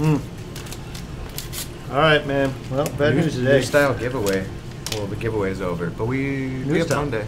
[0.00, 2.52] All right, man.
[2.70, 3.56] Well, bad new, news today.
[3.58, 4.46] New style giveaway.
[4.92, 7.00] Well, the giveaway's over, but we we have style.
[7.02, 7.26] Monday.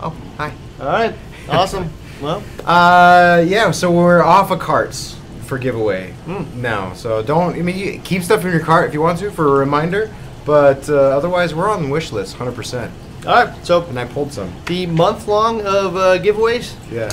[0.00, 0.52] Oh, hi.
[0.80, 1.14] All right,
[1.48, 1.90] awesome.
[2.22, 3.70] well, Uh, yeah.
[3.70, 6.54] So we're off of carts for giveaway Mm.
[6.56, 6.92] now.
[6.94, 7.54] So don't.
[7.56, 10.10] I mean, you keep stuff in your cart if you want to for a reminder.
[10.44, 12.90] But uh, otherwise, we're on the wish list, 100%.
[13.26, 13.64] all right.
[13.66, 14.52] So And I pulled some.
[14.66, 17.08] the month long of uh, giveaways Yeah.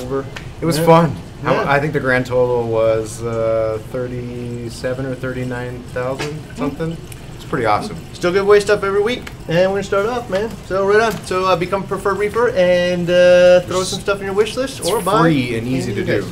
[0.00, 0.24] over.
[0.62, 0.86] It was Yeah.
[0.86, 1.16] fun.
[1.44, 1.70] How- Yeah.
[1.70, 6.96] I think the grand total was uh, 37 or 39,000 something.
[7.36, 7.96] It's pretty awesome.
[8.14, 10.50] Still give away stuff every week, and we're gonna start off, man.
[10.66, 11.12] So right on.
[11.26, 14.84] So uh, become a preferred reaper and uh, throw some stuff in your wish list
[14.84, 15.20] or buy.
[15.22, 16.26] free and easy to do.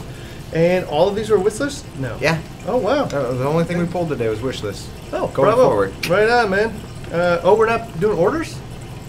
[0.55, 1.85] And all of these were wish lists?
[1.99, 2.17] No.
[2.21, 2.39] Yeah.
[2.67, 3.05] Oh wow.
[3.05, 4.89] Uh, the only thing we pulled today was wish list.
[5.13, 5.69] Oh, Going bravo.
[5.69, 6.09] forward.
[6.09, 6.75] Right on, man.
[7.13, 8.59] Uh, oh, we're not doing orders?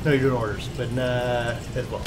[0.03, 2.01] No, you're doing orders, but uh, as well.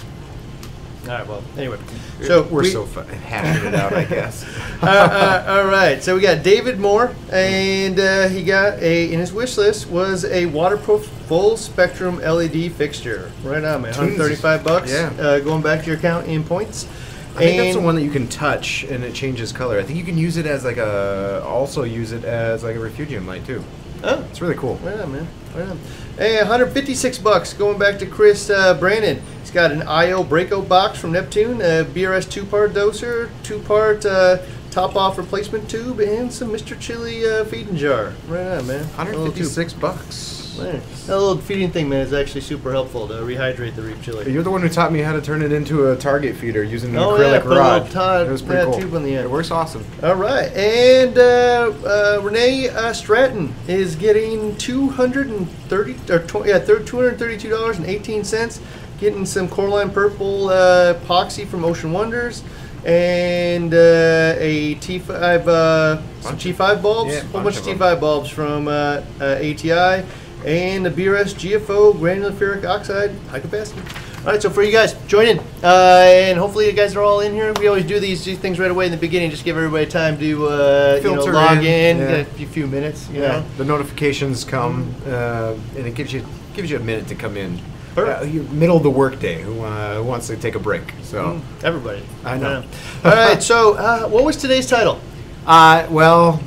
[1.08, 1.26] All right.
[1.26, 1.78] Well, anyway.
[2.22, 4.44] So we're we- so hashing it out, I guess.
[4.82, 6.02] uh, uh, all right.
[6.02, 10.24] So we got David Moore, and uh, he got a in his wish list was
[10.24, 13.30] a waterproof full spectrum LED fixture.
[13.42, 13.92] Right on, man.
[13.92, 14.90] 135 bucks.
[14.92, 15.12] Yeah.
[15.18, 16.86] Uh, going back to your account in points.
[17.34, 19.78] I think that's the one that you can touch and it changes color.
[19.78, 22.78] I think you can use it as like a, also use it as like a
[22.78, 23.62] refugium light too.
[24.02, 24.80] Oh, It's really cool.
[24.86, 25.28] On, man.
[25.56, 25.76] Right.
[26.18, 27.54] Hey, 156 bucks.
[27.54, 29.22] Going back to Chris uh, Brandon.
[29.40, 34.38] He's got an IO Breakout box from Neptune, a BRS two-part doser, two-part uh,
[34.70, 36.78] top-off replacement tube, and some Mr.
[36.78, 38.12] Chili uh, feeding jar.
[38.28, 38.84] Right on, man.
[38.98, 39.46] A little tube.
[39.46, 40.45] 156 bucks.
[40.58, 44.32] Man, That little feeding thing, man, is actually super helpful to rehydrate the reef chili.
[44.32, 46.90] You're the one who taught me how to turn it into a target feeder using
[46.90, 47.90] an Oh, acrylic put a little rod.
[47.90, 48.80] Todd- it was pretty yeah, cool.
[48.80, 49.24] tube on the end.
[49.26, 49.84] It works awesome.
[50.02, 56.20] All right, and uh, uh, Renee uh, Stratton is getting two hundred and thirty or
[56.20, 58.60] tw- yeah, two hundred thirty-two dollars and eighteen cents.
[58.98, 62.42] Getting some Coralline Purple uh, epoxy from Ocean Wonders,
[62.86, 65.10] and uh, a T5
[65.46, 67.98] uh, some T5 bulbs, yeah, a whole bunch bunch of of.
[67.98, 70.02] T5 bulbs from uh, uh, ATI,
[70.44, 73.80] and the BRS GFO granular ferric oxide high capacity.
[74.24, 77.20] All right, so for you guys, join in, uh, and hopefully you guys are all
[77.20, 77.52] in here.
[77.60, 80.18] We always do these, these things right away in the beginning, just give everybody time
[80.18, 82.22] to uh, you know, Filter log in, in, yeah.
[82.22, 83.08] get a few- minutes.
[83.08, 83.28] You Yeah.
[83.28, 87.36] know, The notifications come, uh, and it gives you gives you a minute to come
[87.36, 87.60] in.
[87.96, 90.82] Uh, middle of the workday, who, uh, who wants to take a break?
[91.02, 92.02] So, Mm, everybody.
[92.24, 92.62] I know.
[93.04, 93.10] Yeah.
[93.10, 94.98] all right, so uh, what was today's title?
[95.46, 96.40] uh, well,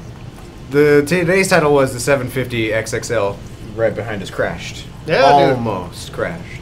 [0.70, 3.38] the today's title was the 750 XXL.
[3.80, 4.86] Right behind us crashed.
[5.08, 5.56] Yeah, dude.
[5.56, 6.62] almost crashed.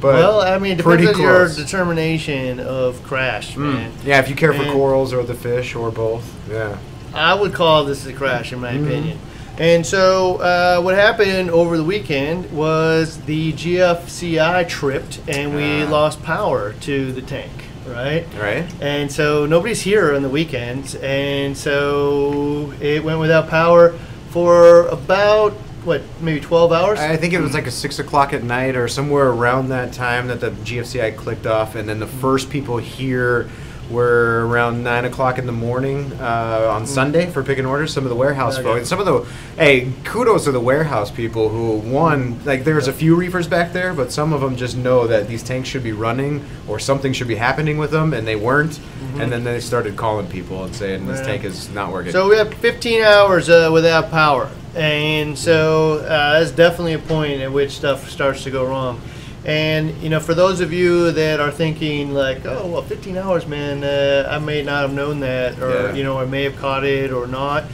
[0.00, 3.74] But well, I mean, it depends on your determination of crash, Mm.
[3.74, 3.92] man.
[4.02, 6.24] Yeah, if you care for And- corals or the fish or both.
[6.50, 6.76] Yeah.
[7.14, 8.86] I would call this a crash, in my Mhm.
[8.86, 9.18] opinion.
[9.58, 15.90] And so, uh, what happened over the weekend was the GFCI tripped, and we Ah.
[15.90, 17.52] lost power to the tank,
[17.86, 18.24] right?
[18.40, 18.64] Right.
[18.80, 23.92] And so nobody's here on the weekends, and so it went without power
[24.30, 25.52] for about
[25.84, 26.98] what, maybe 12 hours.
[26.98, 30.28] I think it was like a six o'clock at night or somewhere around that time
[30.28, 33.48] that the GFCI clicked off, and then the first people here
[33.90, 37.92] were around nine o'clock in the morning uh, on Sunday for picking orders.
[37.92, 38.62] Some of the warehouse Okay.
[38.62, 39.26] folks, and some of the
[39.62, 43.92] hey, kudos to the warehouse people who one like there's a few reefers back there,
[43.92, 47.28] but some of them just know that these tanks should be running or something should
[47.28, 48.80] be happening with them, and they weren't,
[49.20, 51.26] and then they started calling people and saying this Yeah.
[51.26, 52.12] tank is not working.
[52.12, 57.40] So we have 15 hours uh, without power, and so uh, that's definitely a point
[57.40, 59.00] at which stuff starts to go wrong.
[59.44, 63.46] And you know, for those of you that are thinking like, "Oh, well, 15 hours,
[63.46, 65.94] man, uh, I may not have known that, or Yeah.
[65.94, 67.64] you know, I may have caught it or not."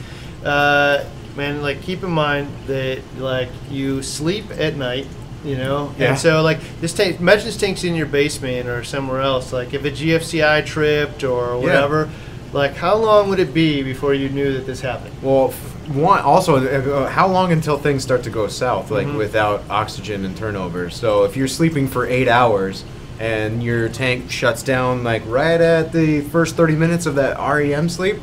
[0.43, 1.03] Uh,
[1.37, 5.07] man, like keep in mind that like you sleep at night.
[5.43, 6.09] You know, Yeah.
[6.09, 7.19] and so like this tank.
[7.19, 9.51] Imagine this tank's in your basement or somewhere else.
[9.51, 12.09] Like if a GFCI tripped or whatever,
[12.53, 15.13] like how long would it be before you knew that this happened?
[15.21, 15.49] Well,
[15.93, 19.17] one also, uh, how long until things start to go south, like Mhm.
[19.17, 20.89] without oxygen and turnover?
[20.91, 22.83] So if you're sleeping for eight hours
[23.19, 27.89] and your tank shuts down, like right at the first 30 minutes of that REM
[27.89, 28.17] sleep,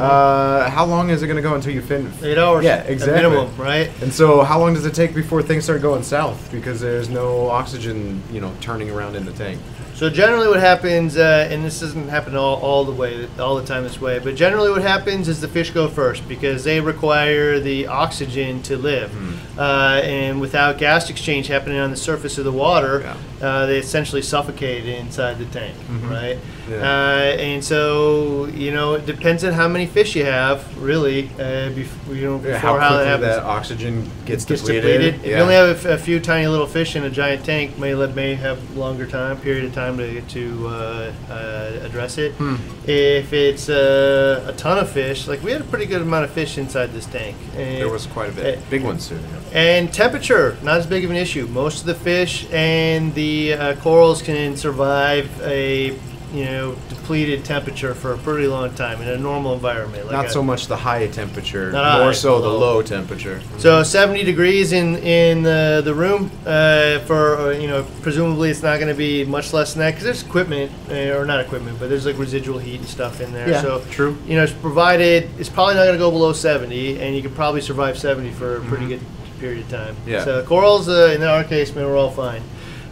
[0.00, 2.12] uh, how long is it going to go until you finish?
[2.22, 2.64] Eight hours.
[2.64, 3.22] Yeah, exactly.
[3.22, 3.90] minimum, right?
[4.02, 7.48] And so, how long does it take before things start going south because there's no
[7.48, 9.60] oxygen, you know, turning around in the tank?
[9.94, 13.64] So generally, what happens, uh, and this doesn't happen all, all the way, all the
[13.64, 17.60] time this way, but generally, what happens is the fish go first because they require
[17.60, 19.34] the oxygen to live, Hmm.
[19.58, 23.14] uh, and without gas exchange happening on the surface of the water,
[23.44, 25.74] uh, they essentially suffocate inside the tank,
[26.04, 26.38] right?
[26.70, 26.76] Yeah.
[26.76, 31.28] Uh, and so you know it depends on how many fish you have, really.
[31.38, 34.82] Uh, bef- you know before Yeah, how how that happens that oxygen gets, gets depleted.
[34.82, 35.14] depleted.
[35.24, 37.78] If you only have a f- a, few tiny little fish in a giant tank,
[37.78, 42.32] may let may have longer time period of time to to uh, uh, address it.
[42.40, 42.56] Hmm.
[42.86, 46.30] If it's uh, a ton of fish, like we had a pretty good amount of
[46.30, 47.36] fish inside this tank.
[47.56, 48.58] And, there was quite a bit.
[48.58, 49.18] Uh, Big ones too.
[49.52, 51.46] and temperature, not as big of an issue.
[51.48, 55.96] Most of the fish and the uh, corals can survive a
[56.32, 60.04] you know depleted temperature for a pretty long time in a normal environment.
[60.06, 62.58] Like Not a- so much the high temperature, Not more high, so the low.
[62.74, 63.40] low temperature.
[63.58, 68.62] So 70 degrees in in the, the room uh, for uh, you know presumably it's
[68.62, 71.78] not going to be much less than that because there's equipment uh, or not equipment
[71.78, 73.48] but there's like residual heat and stuff in there.
[73.48, 74.16] Yeah, so true.
[74.26, 77.32] You know it's provided it's probably not going to go below 70 and you can
[77.34, 79.00] probably survive 70 for a pretty good
[79.38, 79.94] period of time.
[79.94, 80.10] Mm-hmm.
[80.10, 80.24] Yeah.
[80.24, 82.42] So corals uh, in our case man we're all fine,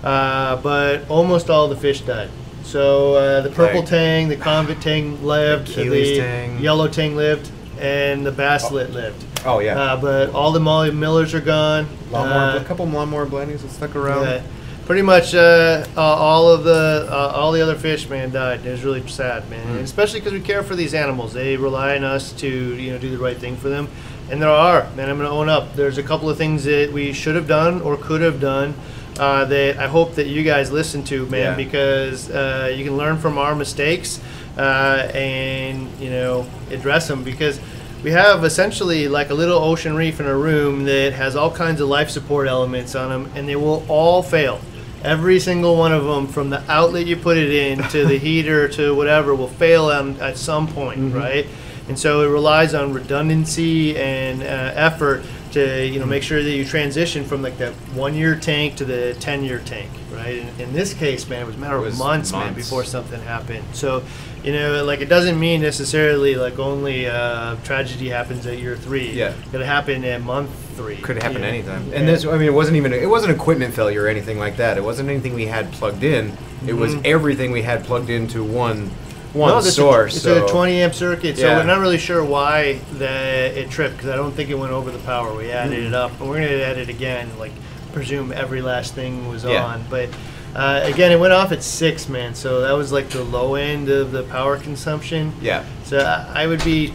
[0.03, 2.29] uh, but almost all the fish died.
[2.65, 6.59] So uh, the purple Like- tang, the convict tang lived, the tang.
[6.61, 7.51] yellow tang lived,
[7.81, 9.23] and the basslet lived.
[9.45, 9.79] Oh yeah.
[9.81, 11.87] Uh, but all the Molly Millers are gone.
[12.11, 14.25] more, Uh, a couple more more blennies that stuck around.
[14.27, 14.41] yeah.
[14.87, 18.65] Pretty much uh, uh, all of the uh, all the other fish, man, died.
[18.67, 19.65] It was really sad, man.
[19.67, 19.71] Mm.
[19.77, 21.33] And especially because we care for these animals.
[21.33, 23.89] They rely on us to you know do the right thing for them.
[24.31, 25.09] And there are, man.
[25.11, 25.75] I'm going to own up.
[25.77, 28.75] There's a couple of things that we should have done or could have done.
[29.19, 31.55] Uh, that I hope that you guys listen to, man, Yeah.
[31.55, 34.19] because uh, you can learn from our mistakes
[34.57, 37.23] uh, and you know address them.
[37.23, 37.61] Because
[38.03, 41.81] we have essentially like a little ocean reef in a room that has all kinds
[41.83, 44.59] of life support elements on them, and they will all fail.
[45.05, 48.67] Every single one of them, from the outlet you put it in to the heater
[48.69, 51.47] to whatever, will fail on, at some point, right?
[51.89, 56.51] And so it relies on redundancy and uh, effort to you know make sure that
[56.51, 60.39] you transition from like that one year tank to the ten year tank, right?
[60.39, 62.85] In, in this case, man, it was a matter It of was months, man, before
[62.85, 63.65] something happened.
[63.73, 64.03] So
[64.43, 69.11] you know, like it doesn't mean necessarily like only uh, tragedy happens at year three.
[69.13, 69.31] Yeah.
[69.31, 70.97] it could happen at month three.
[70.97, 71.47] Could happen you know?
[71.47, 71.89] anytime.
[71.89, 71.97] Yeah.
[71.99, 74.79] And this, I mean, it wasn't even, it wasn't equipment failure or anything like that.
[74.79, 76.37] It wasn't anything we had plugged in.
[76.67, 77.05] It was Mhm.
[77.05, 78.91] everything we had plugged into one,
[79.33, 80.15] one No, this source.
[80.17, 81.57] It's so a 20 amp circuit, so Yeah.
[81.59, 84.91] we're not really sure why that it tripped because I don't think it went over
[84.91, 85.35] the power.
[85.35, 87.31] We added it up, and we're gonna add it again.
[87.39, 87.53] Like
[87.93, 89.65] presume every last thing was Yeah.
[89.65, 90.09] on, but
[90.55, 92.35] uh, again, it went off at six, man.
[92.35, 95.33] So that was like the low end of the power consumption.
[95.41, 95.63] yeah.
[95.85, 96.93] So I I would be,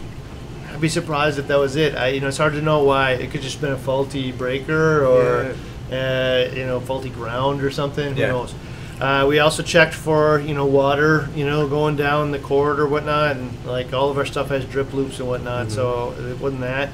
[0.72, 1.96] I'd be surprised if that was it.
[1.96, 3.12] I, you know, it's hard to know why.
[3.12, 5.54] It could just been a faulty breaker or,
[5.92, 8.14] uh, you know, faulty ground or something.
[8.14, 8.54] Who knows?
[9.00, 12.88] Uh, we also checked for you know water, you know, going down the cord or
[12.88, 15.70] whatnot, and like all of our stuff has drip loops and whatnot.
[15.70, 16.90] So it wasn't that.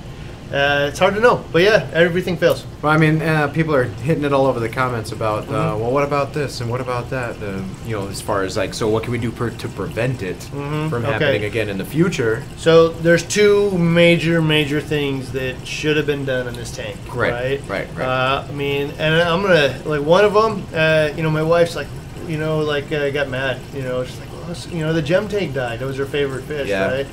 [0.54, 2.64] Uh, it's hard to know, but yeah, everything fails.
[2.80, 5.54] Well, I mean, uh, people are hitting it all over the comments about, Mm-hmm.
[5.54, 7.42] uh, well, what about this and what about that?
[7.42, 10.22] Uh, you know, as far as like, so what can we do per, to prevent
[10.22, 11.12] it Mhm, from okay.
[11.12, 12.44] happening again in the future?
[12.56, 16.96] So there's two major, major things that should have been done in this tank.
[17.12, 17.60] Right, Right.
[17.68, 18.06] right, right.
[18.06, 20.64] Uh, I mean, and I'm gonna like one of them.
[20.72, 21.88] Uh, you know, my wife's like,
[22.28, 23.58] you know, like uh, got mad.
[23.74, 25.80] You know, she's like, well, you know, the gem tang died.
[25.80, 26.90] That was her favorite fish, Yeah.
[26.92, 27.06] right?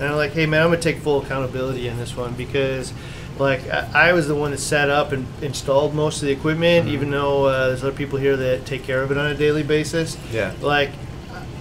[0.00, 2.92] And I'm like, hey man, I'm gonna take full accountability in this one because.
[3.38, 6.84] Like I I was the one that set up and installed most of the equipment,
[6.84, 6.94] Mm-hmm.
[6.94, 9.62] even though uh, there's other people here that take care of it on a daily
[9.62, 10.52] basis Yeah.
[10.60, 10.90] like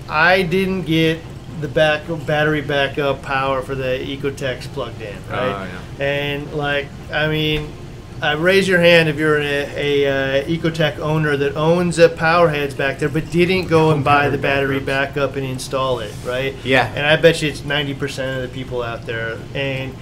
[0.09, 1.21] I didn't get
[1.61, 5.69] the back battery backup power for the Ecotechs plugged in, right?
[5.71, 7.71] Oh, And like, I mean,
[8.21, 12.49] uh, raise your hand if you're a, a uh, Ecotech owner that owns a power
[12.49, 16.55] heads back there, but didn't go and buy the battery backup and install it, right?
[16.63, 16.91] Yeah.
[16.95, 19.95] And I bet you it's ninety percent of the people out there, and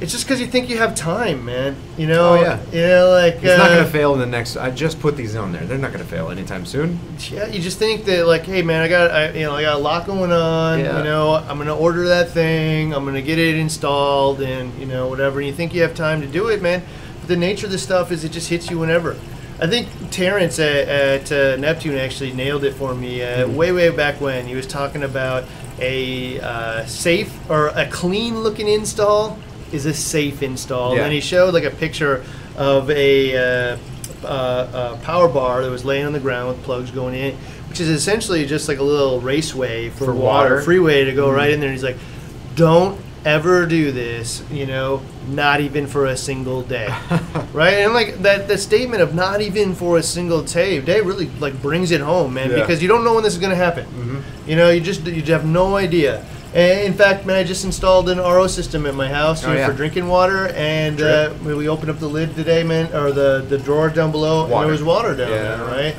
[0.00, 1.74] it's just because you think you have time, man.
[1.96, 2.34] You know?
[2.36, 2.60] Oh, yeah.
[2.70, 5.16] You know, like It's not uh, going to fail in the next, I just put
[5.16, 5.64] these on there.
[5.64, 7.00] They're not going to fail anytime soon.
[7.30, 9.74] Yeah, you just think that like, hey man, I got I, you know I got
[9.74, 10.78] a lot going on.
[10.78, 10.98] Yeah.
[10.98, 12.94] You know, I'm gonna order that thing.
[12.94, 15.40] I'm gonna get it installed, and you know whatever.
[15.40, 16.82] And you think you have time to do it, man.
[17.28, 19.16] The nature of this stuff is it just hits you whenever.
[19.60, 23.90] I think Terrence at, at uh, Neptune actually nailed it for me uh, way way
[23.90, 25.44] back when he was talking about
[25.78, 29.38] a uh, safe or a clean looking install
[29.72, 30.96] is a safe install.
[30.96, 31.04] Yeah.
[31.04, 32.24] And he showed like a picture
[32.56, 33.76] of a uh,
[34.24, 37.34] uh, uh, power bar that was laying on the ground with plugs going in,
[37.68, 40.54] which is essentially just like a little raceway for, For water, water.
[40.56, 40.64] Mm-hmm.
[40.64, 41.68] freeway to go right in there.
[41.68, 41.98] And he's like,
[42.54, 46.88] don't ever do this, you know, not even for a single day,
[47.52, 47.74] right?
[47.74, 51.60] And like that, the statement of not even for a single day, day really like
[51.60, 52.56] brings it home, man, Yeah.
[52.60, 53.84] because you don't know when this is going to happen.
[53.86, 54.50] Mm-hmm.
[54.50, 56.24] You know, you just you have no idea.
[56.54, 59.54] And in fact, man, I just installed an RO system at my house Oh, know,
[59.54, 59.66] yeah.
[59.66, 63.44] for drinking water, and uh, when we opened up the lid today, man, or the,
[63.48, 65.94] the drawer down below, and there was water down Yeah, there, right?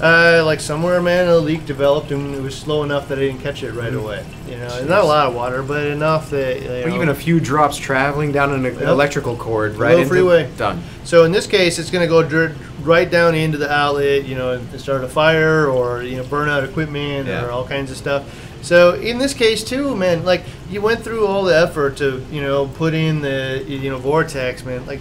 [0.00, 3.40] Uh, like somewhere, man, a leak developed, and it was slow enough that I didn't
[3.40, 4.22] catch it right away.
[4.46, 7.14] You know, not a lot of water, but enough that you Or know, even a
[7.14, 10.50] few drops traveling down an electrical cord right into freeway.
[10.58, 10.82] done.
[11.04, 14.52] So in this case, it's going to go right down into the outlet, you know,
[14.52, 17.42] and start a fire or you know burn out equipment Yeah.
[17.46, 18.24] or all kinds of stuff.
[18.64, 22.40] So in this case too, man, like you went through all the effort to you
[22.40, 24.86] know put in the you know VorTech, man.
[24.86, 25.00] Like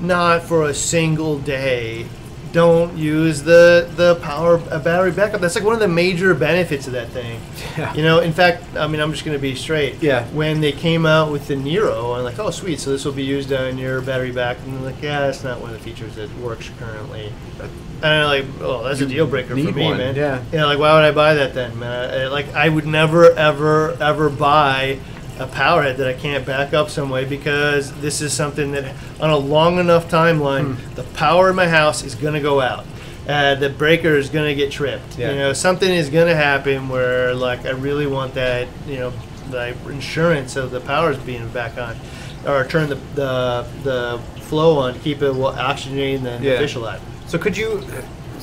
[0.00, 2.06] not for a single day.
[2.54, 5.40] Don't use the the power uh, battery backup.
[5.40, 7.40] That's like one of the major benefits of that thing.
[7.76, 7.92] Yeah.
[7.94, 10.00] You know, in fact, I mean, I'm just going to be straight.
[10.00, 10.24] Yeah.
[10.28, 12.78] When they came out with the Nero, I'm like, oh, sweet.
[12.78, 14.58] So this will be used on your battery back.
[14.58, 17.32] And they're like, yeah, that's not one of the features that works currently.
[17.58, 20.14] And I'm like, oh, that's a deal breaker for me, one, man.
[20.14, 20.40] yeah.
[20.52, 22.14] You know, like, why would I buy that then, man?
[22.14, 25.00] I, like, I would never, ever, ever buy
[25.38, 28.94] a power head that I can't back up some way because this is something that
[29.20, 30.94] on a long enough timeline, Hmm.
[30.94, 32.84] the power in my house is going to go out.
[33.28, 35.18] Uh, the breaker is going to get tripped.
[35.18, 35.30] Yeah.
[35.30, 39.12] You know, something is going to happen where, like, I really want that, you know,
[39.50, 41.96] the insurance of the power's being back on,
[42.46, 46.52] or turn the the, the flow on to keep it well, oxygenated and Yeah.
[46.52, 47.00] the fish alive.
[47.26, 47.82] So could you?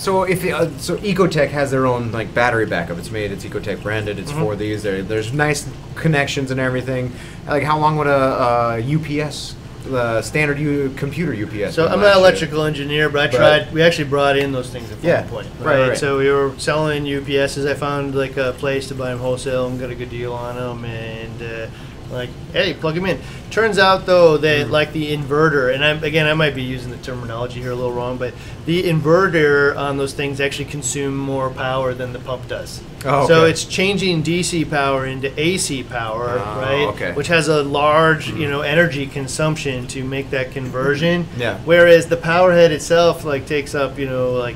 [0.02, 2.98] So if uh, so, Ecotech has their own like battery backup.
[2.98, 3.32] It's made.
[3.32, 4.18] It's Ecotech branded.
[4.18, 4.42] It's Mm-hmm.
[4.42, 4.82] for these.
[4.82, 7.12] There, there's nice connections and everything.
[7.48, 9.56] Like how long would a, uh UPS,
[9.86, 11.76] the standard U, computer UPS?
[11.76, 13.74] So I'm not an electrical engineer, but I But- tried.
[13.74, 15.48] We actually brought in those things at one Yeah, point.
[15.60, 15.98] right, right.
[15.98, 17.70] So we were selling UPSs.
[17.70, 20.56] I found like a place to buy them wholesale and got a good deal on
[20.56, 21.68] them, and uh,
[22.12, 23.20] like, hey, plug them in.
[23.50, 24.72] Turns out though that Hmm.
[24.72, 27.92] like the inverter, and I'm, again I might be using the terminology here a little
[27.92, 28.34] wrong, but
[28.66, 32.82] the inverter on those things actually consume more power than the pump does.
[33.06, 36.88] Oh, So it's changing DC power into AC power, Oh, right?
[36.94, 37.12] okay.
[37.14, 38.52] Which has a large, you hmm.
[38.52, 41.24] know, energy consumption to make that conversion.
[41.24, 41.42] Hmm.
[41.42, 41.58] Yeah.
[41.66, 44.56] Whereas the power head itself like takes up, you know, like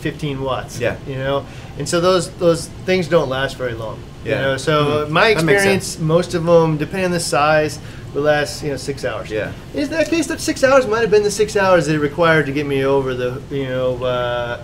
[0.00, 0.78] 15 watts.
[0.78, 0.96] Yeah.
[1.06, 1.46] You know,
[1.78, 3.98] and so those those things don't last very long.
[4.24, 4.36] Yeah.
[4.36, 5.10] You know, so Mhm.
[5.10, 7.78] my experience, most of them, depending on the size,
[8.14, 9.30] will last you know six hours.
[9.30, 9.50] Yeah.
[9.74, 12.46] In that case, that six hours might have been the six hours that it required
[12.46, 14.58] to get me over the you know uh,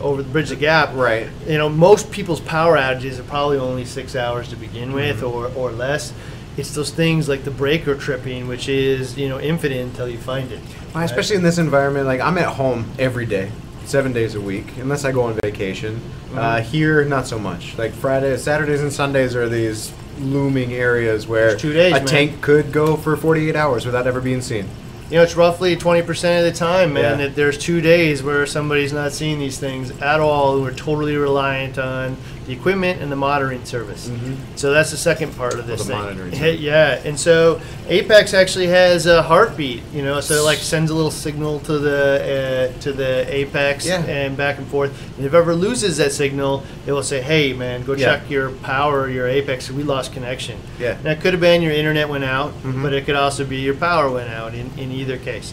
[0.00, 0.90] uh, over the bridge of gap.
[0.94, 1.28] Right.
[1.46, 5.26] You know, most people's power outages are probably only six hours to begin with, Mm-hmm.
[5.56, 6.12] or or less.
[6.56, 10.50] It's those things like the breaker tripping, which is you know infinite until you find
[10.50, 10.58] it.
[10.94, 13.50] Well, especially in this environment, like I'm at home every day,
[13.88, 15.96] seven days a week, unless I go on vacation.
[15.96, 16.38] Mm-hmm.
[16.38, 17.76] Uh, here, not so much.
[17.78, 22.06] Like Fridays, Saturdays, and Sundays are these looming areas where days, a man.
[22.06, 24.66] tank could go for 48 hours without ever being seen.
[25.10, 27.26] You know, it's roughly 20% of the time, man, Yeah.
[27.26, 30.60] that there's two days where somebody's not seeing these things at all.
[30.60, 32.18] We're totally reliant on
[32.48, 34.10] the equipment and the monitoring service.
[34.56, 36.18] So that's the second part of this Mm-hmm.
[36.18, 36.32] the thing.
[36.40, 36.54] Hey.
[36.54, 40.94] Yeah, and so Apex actually has a heartbeat, you know, so it like sends a
[40.94, 44.00] little signal to the uh, to the Apex Yeah.
[44.02, 44.90] and back and forth.
[45.18, 48.16] And if it ever loses that signal, it will say, "Hey, man, go Yeah.
[48.16, 49.70] check your power, your Apex.
[49.70, 50.96] We lost connection." Yeah.
[51.04, 52.82] Now, it could have been your internet went out, Mhm.
[52.82, 55.52] but it could also be your power went out in, in either case.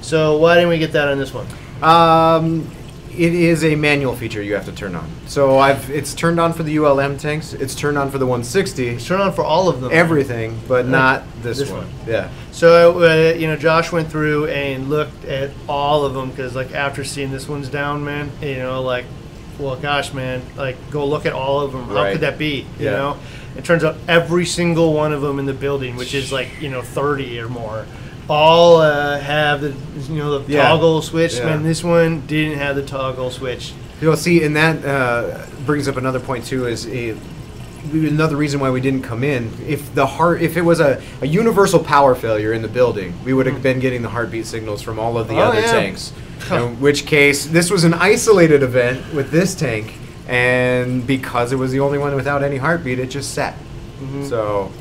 [0.00, 1.46] So why didn't we get that on this one?
[1.80, 2.66] Um,
[3.16, 5.08] it is a manual feature you have to turn on.
[5.26, 7.52] So I've it's turned on for the ULM tanks.
[7.52, 8.88] It's turned on for the 160.
[8.88, 9.90] It's turned on for all of them.
[9.92, 11.80] Everything, but not this, This one.
[11.80, 11.88] one.
[12.06, 12.30] Yeah.
[12.52, 16.72] So uh, you know, Josh went through and looked at all of them because, like,
[16.74, 19.04] after seeing this one's down, man, you know, like,
[19.58, 21.84] well, gosh, man, like, go look at all of them.
[21.88, 22.12] How Right.
[22.12, 22.66] could that be?
[22.78, 22.90] You Yeah.
[22.92, 23.16] know,
[23.56, 26.70] it turns out every single one of them in the building, which is like you
[26.70, 27.84] know thirty or more,
[28.32, 29.74] all uh, have the
[30.10, 30.68] you know the Yeah.
[30.68, 31.36] toggle switch.
[31.36, 31.46] Yeah.
[31.46, 33.74] Man, this one didn't have the toggle switch.
[34.00, 36.66] You'll see, and that uh, brings up another point too.
[36.66, 37.14] Is a,
[37.92, 39.50] another reason why we didn't come in.
[39.66, 43.32] If the heart, if it was a, a universal power failure in the building, we
[43.34, 45.70] would have been getting the heartbeat signals from all of the Oh, other yeah.
[45.72, 46.12] tanks.
[46.50, 49.94] In which case, this was an isolated event with this tank,
[50.26, 53.54] and because it was the only one without any heartbeat, it just sat.
[54.00, 54.24] Mm-hmm.
[54.24, 54.72] So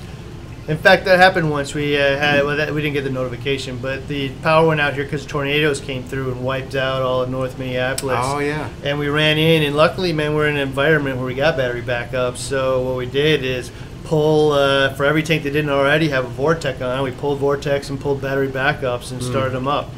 [0.72, 1.74] In fact, that happened once.
[1.74, 4.94] We uh, had well, that, we didn't get the notification, but the power went out
[4.94, 8.20] here because tornadoes came through and wiped out all of North Minneapolis.
[8.22, 8.70] Oh, yeah.
[8.82, 11.82] And we ran in, and luckily, man, we're in an environment where we got battery
[11.82, 12.38] backup.
[12.38, 13.70] So what we did is
[14.06, 17.04] pull uh, for every tank that didn't already have a VorTech on.
[17.04, 19.90] We pulled VorTech and pulled battery backups and started them up.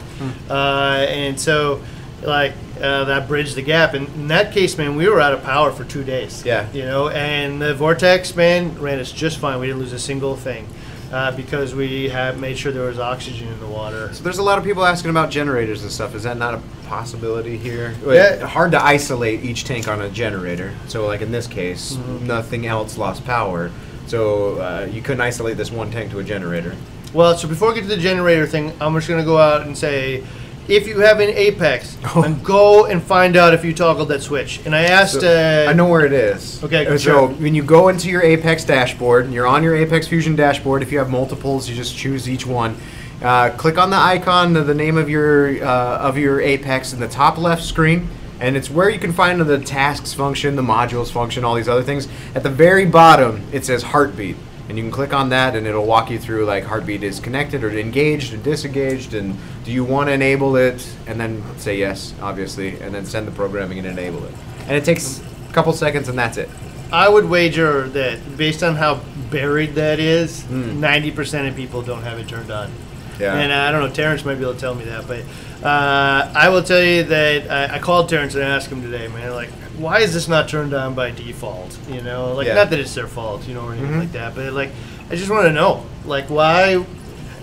[0.49, 1.83] Uh, and so.
[2.25, 3.93] Like uh, that bridged the gap.
[3.93, 6.45] And in that case, man, we were out of power for two days.
[6.45, 6.71] Yeah.
[6.71, 9.59] You know, and the VorTech, man, ran us just fine.
[9.59, 10.67] We didn't lose a single thing
[11.11, 14.13] uh, because we had made sure there was oxygen in the water.
[14.13, 16.15] So there's a lot of people asking about generators and stuff.
[16.15, 17.93] Is that not a possibility here?
[18.05, 18.45] Yeah.
[18.45, 20.73] Hard to isolate each tank on a generator.
[20.87, 22.27] So like in this case, Mm-hmm.
[22.27, 23.69] nothing else lost power.
[24.07, 26.75] So uh, you couldn't isolate this one tank to a generator.
[27.13, 29.77] Well, so before we get to the generator thing, I'm just gonna go out and
[29.77, 30.23] say,
[30.67, 32.21] if you have an Apex, Oh.
[32.21, 34.59] then go and find out if you toggled that switch.
[34.65, 35.21] And I asked.
[35.21, 36.63] So, uh, I know where it is.
[36.63, 37.27] Okay, Uh, sure.
[37.27, 40.81] When you go into your Apex dashboard, and you're on your Apex Fusion dashboard.
[40.81, 42.75] If you have multiples, you just choose each one.
[43.21, 46.99] Uh, click on the icon, the, the name of your uh, of your Apex in
[46.99, 48.09] the top left screen,
[48.41, 51.83] and it's where you can find the tasks function, the modules function, all these other
[51.83, 52.07] things.
[52.35, 54.35] At the very bottom, it says heartbeat,
[54.69, 57.63] and you can click on that, and it'll walk you through like heartbeat is connected
[57.63, 62.13] or engaged or disengaged, and do you want to enable it, and then say yes,
[62.21, 64.33] obviously, and then send the programming and enable it.
[64.67, 66.49] And it takes a couple seconds, and that's it.
[66.91, 69.01] I would wager that based on how
[69.31, 70.79] buried that is, Hmm.
[70.83, 72.71] 90% of people don't have it turned on.
[73.19, 73.35] Yeah.
[73.35, 75.21] And uh, I don't know, Terrence might be able to tell me that, but
[75.65, 79.33] uh, I will tell you that I, I called Terrence and asked him today, man,
[79.33, 81.77] like, why is this not turned on by default?
[81.91, 82.55] You know, like, Yeah.
[82.55, 83.99] not that it's their fault, you know, or anything Mhm.
[83.99, 84.71] like that, but like,
[85.11, 86.73] I just want to know, like, why,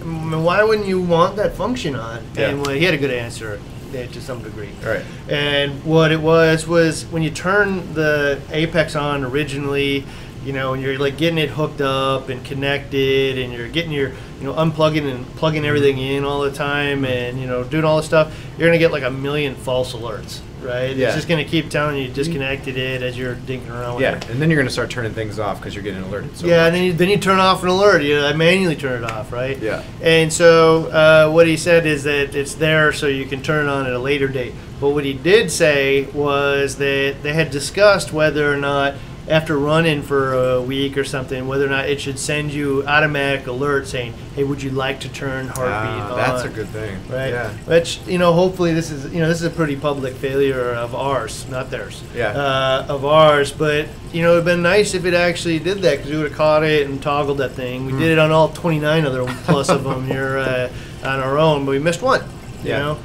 [0.01, 2.21] I mean, why wouldn't you want that function on?
[2.37, 2.49] Yeah.
[2.49, 3.59] And well, he had a good answer
[3.93, 4.69] to some degree.
[4.87, 5.03] Right.
[5.29, 10.05] And what it was was when you turn the Apex on originally,
[10.47, 14.11] you know, and you're like getting it hooked up and connected, and you're getting your,
[14.41, 17.97] you know, unplugging and plugging everything in all the time, and you know, doing all
[17.99, 20.95] this stuff, you're gonna get like a million false alerts, right?
[20.97, 21.09] Yeah.
[21.09, 24.17] It's just gonna keep telling you you disconnected it as you're dinking around with Yeah,
[24.17, 24.29] it.
[24.31, 26.37] and then you're gonna start turning things off because you're getting alerted.
[26.37, 26.67] So yeah, much.
[26.67, 28.03] and then you, then you turn off an alert.
[28.03, 29.59] You know, I manually turn it off, right?
[29.59, 29.83] Yeah.
[30.03, 33.71] And so uh, what he said is that it's there so you can turn it
[33.71, 34.55] on at a later date.
[34.81, 38.95] But what he did say was that they had discussed whether or not
[39.29, 43.47] after running for a week or something, whether or not it should send you automatic
[43.47, 46.99] alert saying, "Hey, would you like to turn heartbeat on?" that's a good thing.
[47.09, 47.29] Right.
[47.31, 47.51] Yeah.
[47.67, 50.95] Which you know, hopefully this is you know this is a pretty public failure of
[50.95, 52.03] ours, not theirs.
[52.15, 52.29] Yeah.
[52.31, 56.11] Uh, of ours, but you know, it'd been nice if it actually did that because
[56.11, 57.87] we would have caught it and toggled that thing.
[57.87, 60.69] We did it on all 29 other plus of them here uh,
[61.07, 62.23] on our own, but we missed one.
[62.65, 62.79] You Yeah.
[62.81, 62.99] know.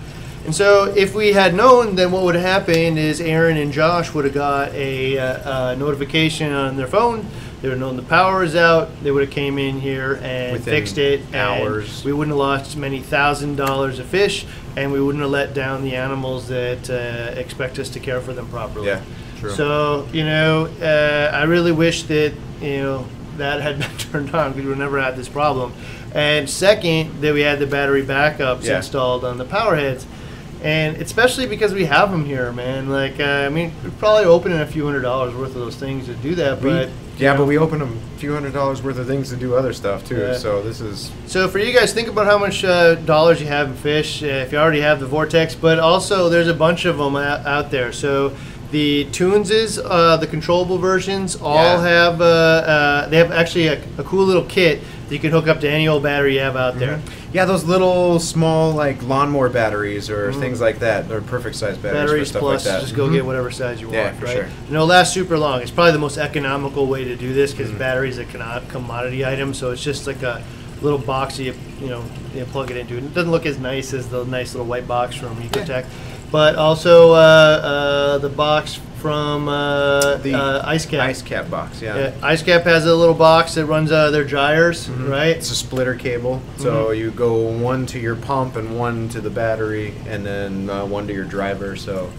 [0.46, 4.14] And so, if we had known, then what would have happened is Aaron and Josh
[4.14, 7.26] would have got a, uh, uh notification on their phone.
[7.62, 8.90] They would have known the power is out.
[9.02, 11.22] They would have came in here and Within fixed it.
[11.34, 12.04] and hours.
[12.06, 14.46] we wouldn't have lost many thousand dollars of fish,
[14.78, 18.34] and we wouldn't have let down the animals that uh, expect us to care for
[18.34, 18.86] them properly.
[18.86, 19.02] Yeah,
[19.40, 19.50] true.
[19.50, 24.52] So you know, uh, I really wish that you know that had been turned on
[24.52, 25.74] because we would never had this problem.
[26.14, 28.78] And second, that we had the battery backups Yeah.
[28.78, 30.06] installed on the power heads.
[30.66, 32.90] And especially because we have them here, man.
[32.90, 36.08] Like, uh, I mean, we're probably opening a few hundred dollars worth of those things
[36.08, 36.60] to do that.
[36.60, 36.90] We- But
[37.20, 39.74] yeah, but we open them a few hundred dollars worth of things to do other
[39.74, 40.18] stuff too.
[40.18, 40.34] Yeah.
[40.38, 43.68] So this is So for you guys, think about how much uh, dollars you have
[43.70, 44.24] in fish.
[44.24, 47.46] Uh, if you already have the VorTech, but also there's a bunch of them out,
[47.46, 47.94] out there.
[47.94, 48.34] So
[48.76, 51.82] the Tunzes, uh, the controllable versions, all Yeah.
[51.88, 55.48] have uh, uh, they have actually a, a cool little kit that you can hook
[55.48, 57.00] up to any old battery you have out there.
[57.32, 61.08] yeah, those little small like lawnmower batteries or things like that.
[61.08, 62.06] They're perfect size batteries, Mm-hmm.
[62.08, 62.82] Batteries for stuff plus, like that.
[62.82, 63.14] just go Mhm.
[63.14, 64.34] get whatever size you Yeah, want, for right?
[64.36, 64.44] sure.
[64.68, 65.62] And it'll last super long.
[65.62, 67.78] It's probably the most economical way to do this because Mm-hmm.
[67.88, 70.42] batteries are a commodity item, so it's just like a
[70.82, 72.04] little box you you know
[72.36, 72.98] you plug it into.
[72.98, 75.86] It doesn't look as nice as the nice little white box from Ecotech,
[76.32, 81.02] but also uh, uh, the box from uh, The uh, Ice Cap.
[81.08, 81.96] Ice cap box, yeah.
[81.98, 85.10] Yeah, Ice Cap has a little box that runs uh, their dryers, Mm-hmm.
[85.10, 85.28] right?
[85.38, 87.00] It's a splitter cable, so Mm-hmm.
[87.00, 91.06] you go one to your pump and one to the battery, and then uh, one
[91.08, 91.76] to your driver.
[91.76, 92.10] So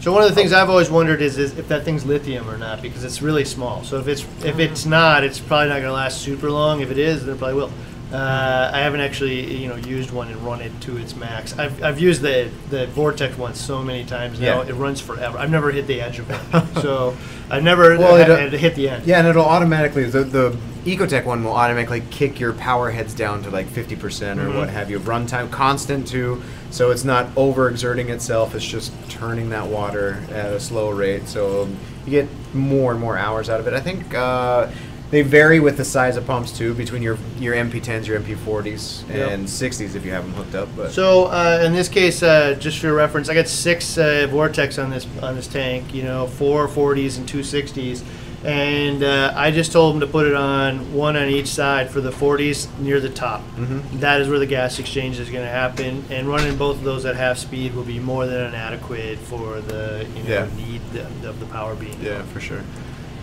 [0.00, 2.56] So one of the things I've always wondered is, is if that thing's lithium or
[2.56, 3.82] not because it's really small.
[3.84, 6.80] So if it's if it's not, it's probably not going to last super long.
[6.80, 7.72] If it is, then it probably will.
[8.12, 11.58] Uh, I haven't actually you know used one and run it to its max.
[11.58, 14.62] I've, I've used the the VorTech one so many times now.
[14.62, 14.68] Yeah.
[14.68, 15.36] It runs forever.
[15.36, 16.40] I've never hit the edge of it,
[16.82, 17.14] so
[17.50, 19.04] I've never Well, had, it, had to hit the end.
[19.06, 23.42] Yeah, and it'll automatically the the Ecotech one will automatically kick your power heads down
[23.42, 24.56] to like fifty percent or Mhm.
[24.56, 25.00] what have you.
[25.00, 28.54] Runtime constant too, so it's not overexerting itself.
[28.54, 31.68] It's just turning that water at a slow rate, so
[32.06, 33.74] you get more and more hours out of it.
[33.74, 34.14] I think.
[34.14, 34.68] Uh,
[35.10, 39.30] they vary with the size of pumps too, between your your MP10s, your MP40s, Yep.
[39.30, 40.68] and 60s if you have them hooked up.
[40.76, 44.82] But So uh, in this case, uh, just for reference, I got six uh, VorTech
[44.82, 45.94] on this on this tank.
[45.94, 48.02] You know, four 40s and two 60s,
[48.44, 52.00] and uh, I just told them to put it on one on each side for
[52.00, 53.42] the 40s near the top.
[53.56, 54.00] Mhm.
[54.00, 57.04] That is where the gas exchange is going to happen, and running both of those
[57.06, 60.46] at half speed will be more than adequate for the you know Yeah.
[60.56, 60.82] need
[61.24, 61.96] of the power being.
[62.02, 62.60] yeah, for sure.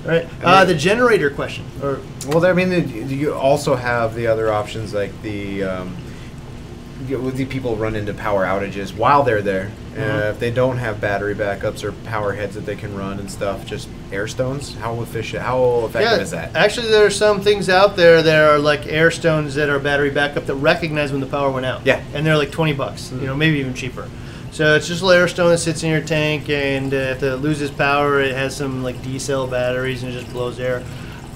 [0.05, 0.27] Right.
[0.43, 5.19] Uh, the generator question, or Well, I mean, you also have the other options like
[5.23, 5.95] the um,
[7.07, 9.71] you know, the people run into power outages while they're there.
[9.95, 10.29] Uh, Mhm.
[10.31, 13.65] if they don't have battery backups or power heads that they can run and stuff,
[13.65, 14.75] just air stones.
[14.81, 15.41] How efficient?
[15.43, 16.51] How effective is that?
[16.55, 20.09] Actually, there are some things out there that are like air stones that are battery
[20.09, 21.81] backup that recognize when the power went out.
[21.85, 21.99] Yeah.
[22.13, 24.05] And they're like 20 bucks, you know, maybe even cheaper.
[24.55, 27.35] So it's just a air stone that sits in your tank, and uh, if it
[27.37, 30.81] loses power, it has some like D cell batteries and it just blows air.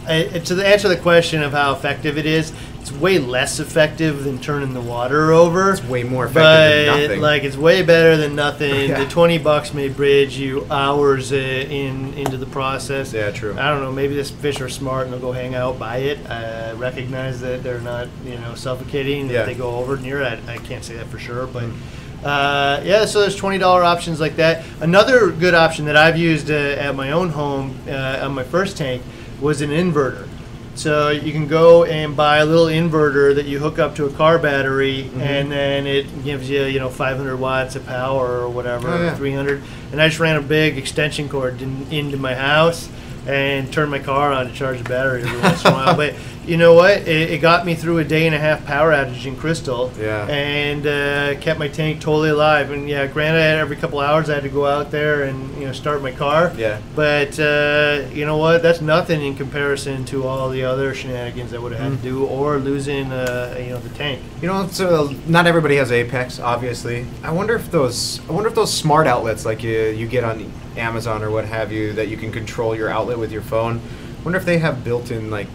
[0.07, 4.23] Uh, to the answer the question of how effective it is, it's way less effective
[4.23, 5.73] than turning the water over.
[5.73, 6.39] It's way more but
[6.71, 7.21] effective than nothing.
[7.21, 8.69] like it's way better than nothing.
[8.89, 9.03] Yeah.
[9.03, 13.11] The 20 bucks may bridge you hours uh, in into the process.
[13.11, 13.51] yeah, true.
[13.59, 13.91] I don't know.
[13.91, 16.19] Maybe this fish are smart and they'll go hang out by it.
[16.25, 19.29] Uh, recognize that they're not, you know, suffocating.
[19.29, 19.41] Yeah.
[19.41, 21.47] If they go over near it, I, I can't say that for sure.
[21.47, 21.75] But Mm.
[22.23, 24.65] Uh, yeah, so there's twenty dollar options like that.
[24.81, 28.77] Another good option that I've used uh, at my own home uh, on my first
[28.77, 29.01] tank
[29.41, 30.27] was an inverter.
[30.75, 34.11] So you can go and buy a little inverter that you hook up to a
[34.13, 35.21] car battery, Mm-hmm.
[35.21, 39.15] and then it gives you, you know, 500 watts of power or whatever, Oh, yeah.
[39.15, 39.61] 300.
[39.91, 42.87] And I just ran a big extension cord in, into my house
[43.27, 45.95] and turned my car on to charge the battery every once in a while.
[45.97, 46.13] But
[46.49, 46.97] you know what?
[47.07, 49.91] It, it got me through a day and a half power outage in Crystal.
[49.99, 50.25] Yeah.
[50.27, 52.71] And uh, kept my tank totally alive.
[52.71, 55.71] And yeah, granted, every couple hours I had to go out there and you know
[55.73, 56.51] start my car.
[56.57, 56.81] Yeah.
[56.95, 58.63] But uh, you know what?
[58.63, 61.97] That's nothing in comparison to all the other shenanigans I would have had Mm.
[61.97, 64.21] to do, or losing uh, you know the tank.
[64.41, 67.05] You know, so not everybody has Apex, obviously.
[67.23, 70.51] I wonder if those, I wonder if those smart outlets like you, you get on
[70.77, 73.81] Amazon or what have you, that you can control your outlet with your phone.
[74.23, 75.47] Wonder if they have built-in like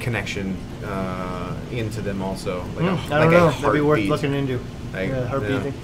[0.00, 2.60] connection uh, into them also.
[2.76, 3.50] Like Hmm, a, I don't like know.
[3.50, 4.58] That'd be worth looking into.
[4.92, 5.60] Like, yeah, heartbeat yeah.
[5.60, 5.74] thing.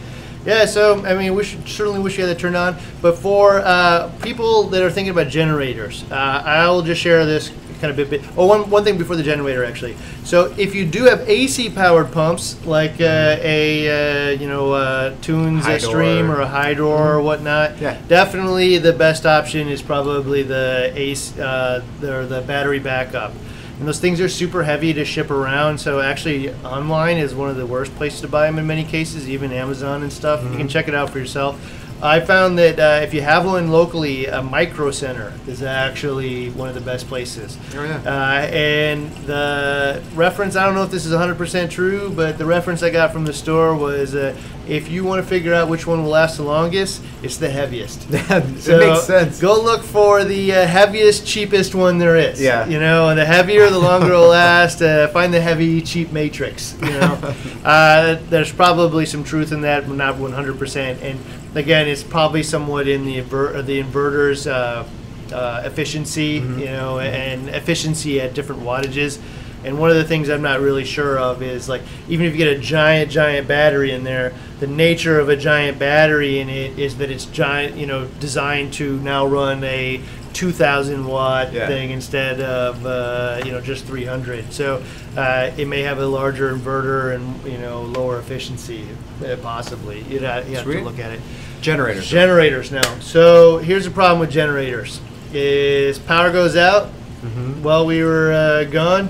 [0.45, 2.77] Yeah, so I mean, we should certainly wish you had that turned on.
[3.03, 7.51] But for uh, people that are thinking about generators, uh, I'll just share this
[7.81, 8.09] kind of bit.
[8.11, 8.23] bit.
[8.37, 9.97] Oh, one one thing before the generator actually.
[10.25, 15.15] So if you do have AC powered pumps, like uh, a uh, you know uh,
[15.21, 15.81] Tunze.
[15.81, 18.01] Stream or a Hydro or whatnot, Yeah.
[18.09, 23.33] definitely the best option is probably the AC, uh, the the battery backup.
[23.79, 27.57] And those things are super heavy to ship around, so actually online is one of
[27.57, 30.43] the worst places to buy them in many cases, even Amazon and stuff.
[30.43, 30.69] You can mm-hmm.
[30.69, 31.86] check it out for yourself.
[32.03, 36.69] I found that uh, if you have one locally, a micro center is actually one
[36.69, 37.57] of the best places.
[37.75, 37.97] Oh, yeah.
[38.05, 42.83] Uh, and the reference, I don't know if this is 100% true, but the reference
[42.83, 44.37] I got from the store was uh,
[44.69, 48.07] if you want to figure out which one will last the longest, it's the heaviest.
[48.11, 49.41] it So makes sense.
[49.41, 52.41] Go look for the uh, heaviest, cheapest one there is.
[52.41, 52.67] Yeah.
[52.67, 54.83] You know, and the heavier, the longer it'll last.
[54.83, 56.77] Uh, find the heavy, cheap matrix.
[56.83, 61.01] You know, uh, there's probably some truth in that, but not 100%.
[61.01, 61.21] And
[61.57, 64.87] again, it's probably somewhat in the inver- the inverter's uh,
[65.33, 66.41] uh, efficiency.
[66.41, 66.59] Mm-hmm.
[66.61, 69.21] You know, and efficiency at different wattages.
[69.65, 72.39] And one of the things I'm not really sure of is like even if you
[72.39, 76.79] get a giant, giant battery in there, the nature of a giant battery in it
[76.79, 80.01] is that it's giant, you know, designed to now run a
[80.35, 81.67] 2,000 watt Yeah.
[81.67, 84.53] thing instead of uh, you know just 300.
[84.53, 84.83] So
[85.17, 88.87] uh, it may have a larger inverter and you know lower efficiency,
[89.25, 90.03] uh, possibly.
[90.03, 91.21] You'd have, you have to look at it.
[91.61, 92.07] Generators.
[92.09, 92.99] Generators now.
[93.01, 95.01] So here's the problem with generators:
[95.33, 96.89] is power goes out
[97.25, 97.61] Mhm.
[97.63, 99.09] while we were uh, gone.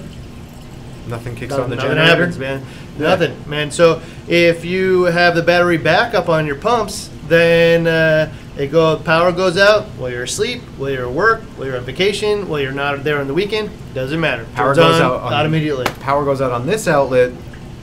[1.09, 2.17] Nothing kicks Nothing, on the nothing generator.
[2.17, 2.63] happens, man.
[2.99, 3.09] Yeah.
[3.09, 3.71] Nothing, man.
[3.71, 9.31] So if you have the battery backup on your pumps, then uh, it go power
[9.33, 12.73] goes out while you're asleep, while you're at work, while you're on vacation, while you're
[12.73, 13.71] not there on the weekend.
[13.95, 14.47] Doesn't matter.
[14.55, 15.85] Power Turns goes on, out on- not immediately.
[16.01, 17.33] Power goes out on this outlet,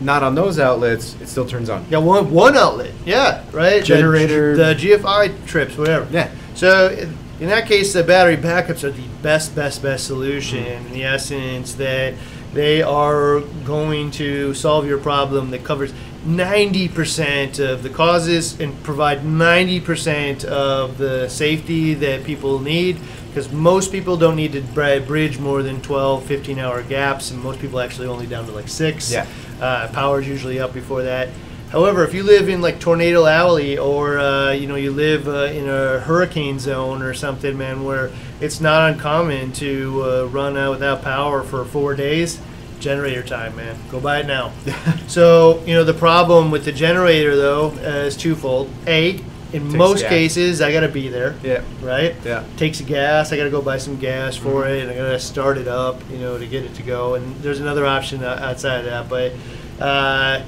[0.03, 1.15] not on those outlets.
[1.21, 1.85] It still turns on.
[1.89, 2.91] Yeah, one one outlet.
[3.05, 3.83] Yeah, right.
[3.83, 4.55] Generator.
[4.55, 6.07] the, GFI trips, whatever.
[6.11, 6.29] Yeah.
[6.55, 10.63] So in- in that case, the battery backups are the best, best, best solution.
[10.63, 10.85] Mm-hmm.
[10.87, 12.13] In the essence that
[12.53, 15.91] they are going to solve your problem that covers
[16.25, 22.97] 90% of the causes and provide 90% of the safety that people need
[23.33, 27.59] because most people don't need to bridge more than 12 15 hour gaps and most
[27.59, 29.25] people actually only down to like six Yeah.
[29.59, 31.29] uh, power's usually up before that.
[31.71, 35.45] However, if you live in like Tornado Alley or uh, you know you live uh,
[35.45, 40.69] in a hurricane zone or something, man, where it's not uncommon to uh, run out
[40.69, 42.39] without power for four days,
[42.79, 43.75] generator time, man.
[43.89, 44.51] Go buy it now.
[45.07, 48.69] so you know the problem with the generator though uh, is twofold.
[48.85, 49.19] A,
[49.53, 50.09] in Takes most gas.
[50.09, 51.35] cases, I gotta be there.
[51.43, 51.61] Yeah.
[51.81, 52.43] Right Yeah.
[52.57, 53.31] takes gas.
[53.31, 54.73] I got to go buy some gas for Mm-hmm.
[54.73, 57.13] it, and I got to start it up, you know, to get it to go.
[57.15, 59.31] And there's another option outside of that, but
[59.79, 60.41] uh,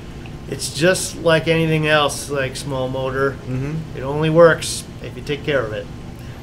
[0.49, 3.31] it's just like anything else, like small motor.
[3.47, 3.97] Mm-hmm.
[3.97, 5.85] It only works if you take care of it.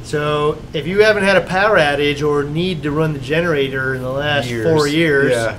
[0.04, 4.02] So if you haven't had a power outage or need to run the generator in
[4.02, 5.56] the last four years, Yeah.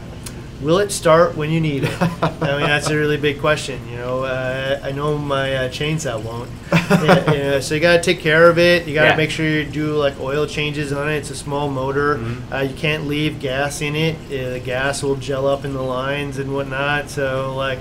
[0.64, 2.02] Will it start when you need it?
[2.02, 3.80] I mean, that's a really big question.
[3.90, 6.50] You know, uh, I know my uh, chainsaw won't.
[6.72, 8.88] yeah, yeah, so you gotta take care of it.
[8.88, 9.16] You gotta Yeah.
[9.16, 11.18] make sure you do like oil changes on it.
[11.18, 12.16] It's a small motor.
[12.18, 12.52] Mhm.
[12.54, 14.16] Uh, you can't leave gas in it.
[14.28, 17.10] Uh, the gas will gel up in the lines and whatnot.
[17.10, 17.80] So like,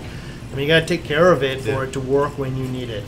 [0.53, 2.90] I mean, you gotta take care of it for it to work when you need
[2.90, 3.05] it.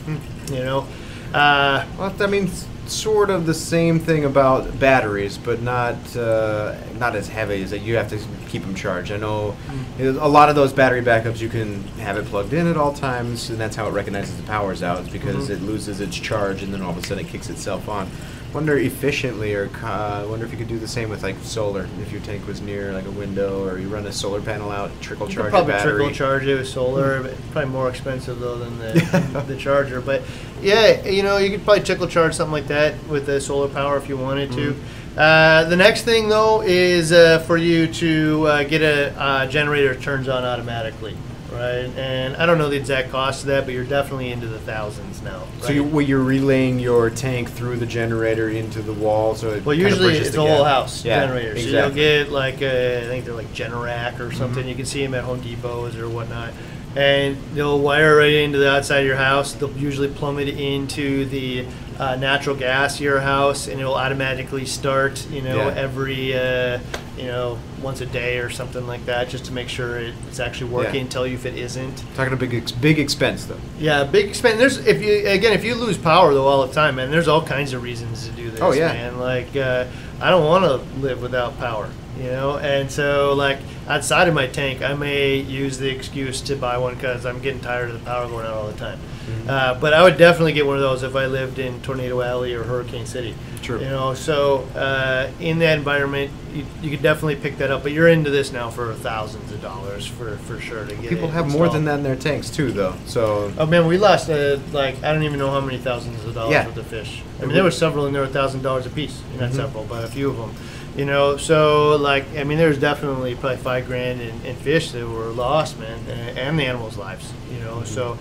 [0.51, 0.87] You know.
[1.33, 6.75] Uh, Well, that mean, s- sort of the same thing about batteries, but not uh,
[6.99, 7.81] not as heavy as that.
[7.81, 8.19] You have to
[8.49, 9.11] keep them charged.
[9.11, 9.55] I know
[9.97, 10.21] Mm.
[10.21, 13.49] a lot of those battery backups you can have it plugged in at all times,
[13.49, 15.01] and that's how it recognizes the power's out.
[15.01, 15.53] Is because Mhm.
[15.53, 18.09] it loses its charge, and then all of a sudden it kicks itself on.
[18.55, 21.89] Wonder efficiently, or uh, wonder if you could do the same with like solar.
[21.99, 24.89] If your tank was near like a window, or you run a solar panel out,
[25.01, 25.97] trickle You charge could probably battery.
[25.97, 29.99] trickle charge it with solar, but probably more expensive though than the, the charger.
[29.99, 30.21] But
[30.61, 33.97] yeah, you know, you could probably trickle charge something like that with the solar power
[33.97, 34.71] if you wanted to.
[34.71, 35.19] Mm-hmm.
[35.19, 39.93] Uh, the next thing though is uh, for you to uh, get a uh, generator
[39.93, 41.17] that turns on automatically,
[41.55, 41.89] right?
[41.97, 45.21] And I don't know the exact cost of that, but you're definitely into the thousands
[45.21, 45.43] now.
[45.61, 45.75] So right?
[45.75, 49.75] you, well, you're relaying your tank through the generator into the wall, so it Well,
[49.75, 51.59] usually it's the a whole house Yeah, generator.
[51.59, 54.63] So you'll get like uh, I think they're like Generac or something.
[54.65, 54.69] Mhm.
[54.69, 56.51] You can see them at Home Depots or whatnot,
[56.95, 59.53] and they'll wire right into the outside of your house.
[59.53, 61.65] They'll usually plumb it into the
[61.99, 65.27] uh, natural gas of your house, and it'll automatically start.
[65.29, 65.75] You know, Yeah.
[65.75, 66.79] every uh,
[67.17, 70.39] you know once a day or something like that, just to make sure it, it's
[70.39, 71.05] actually working.
[71.05, 71.09] Yeah.
[71.11, 72.03] Tell you if it isn't.
[72.15, 73.59] Talking a big ex- big expense though.
[73.79, 74.57] Yeah, big expense.
[74.57, 77.11] There's if you again if you lose power though all the time, man.
[77.11, 78.59] There's all kinds of reasons to do this.
[78.61, 78.87] Oh, yeah.
[78.93, 79.17] man.
[79.19, 79.85] Like uh,
[80.19, 82.57] I don't want to live without power, you know.
[82.57, 86.95] And so like outside of my tank, I may use the excuse to buy one
[86.95, 88.99] because I'm getting tired of the power going out all the time.
[89.25, 89.49] Mm-hmm.
[89.49, 92.53] Uh, but I would definitely get one of those if I lived in Tornado Alley
[92.53, 93.35] or Hurricane City.
[93.61, 93.79] True.
[93.79, 97.81] You know, so uh, in that environment, you, you could definitely pick that up.
[97.81, 101.09] But you're into this now for thousands of dollars for for sure to get.
[101.09, 102.93] People it have more than that in their tanks too, though.
[103.07, 106.35] So Oh man, we lost uh, like I don't even know how many thousands of
[106.35, 106.67] dollars Yeah.
[106.67, 107.23] worth of fish.
[107.41, 109.19] I mean, there were several, and there were thousand dollars a piece.
[109.39, 109.55] Not Mhm.
[109.55, 110.53] several, but a few of them.
[110.95, 115.05] You know, so like I mean, there's definitely probably five grand in, in fish that
[115.07, 117.33] were lost, man, and, and the animals' lives.
[117.51, 118.17] You know, so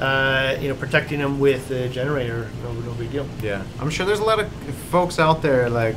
[0.00, 3.26] uh, you know, protecting them with a generator, no, no big deal.
[3.42, 4.52] yeah, I'm sure there's a lot of
[4.90, 5.96] folks out there like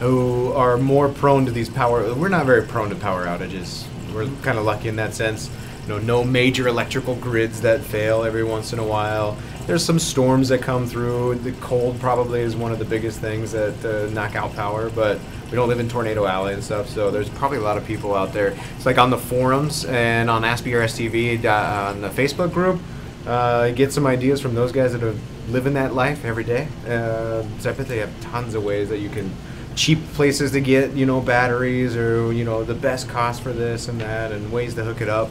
[0.00, 2.14] who are more prone to these power.
[2.14, 3.86] We're not very prone to power outages.
[4.14, 5.50] We're kind of lucky in that sense.
[5.82, 9.36] You know, no major electrical grids that fail every once in a while.
[9.66, 11.36] There's some storms that come through.
[11.36, 15.18] The cold probably is one of the biggest things that uh, knock out power, but
[15.50, 18.14] we don't live in Tornado Alley and stuff, so there's probably a lot of people
[18.14, 18.56] out there.
[18.76, 22.80] It's like on the forums and on AskBRS TV uh, on the Facebook group.
[23.26, 25.14] Uh, get some ideas from those guys that are
[25.48, 26.68] living that life every day.
[26.86, 29.30] Uh, so I bet they have tons of ways that you can
[29.76, 33.88] cheap places to get you know batteries or you know the best cost for this
[33.88, 35.30] and that and ways to hook it up.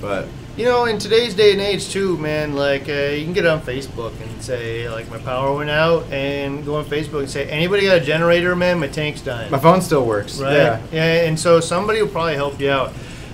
[0.00, 0.26] But
[0.56, 3.60] You know, in today's day and age, too, man, like, uh, you can get on
[3.60, 7.82] Facebook and say, like, my power went out, and go on Facebook and say, anybody
[7.84, 8.78] got a generator, man?
[8.80, 9.50] My tank's dying.
[9.52, 10.40] my phone still works.
[10.40, 10.52] right?
[10.54, 10.80] Yeah.
[10.92, 11.26] Yeah.
[11.28, 12.92] And so somebody will probably help you out.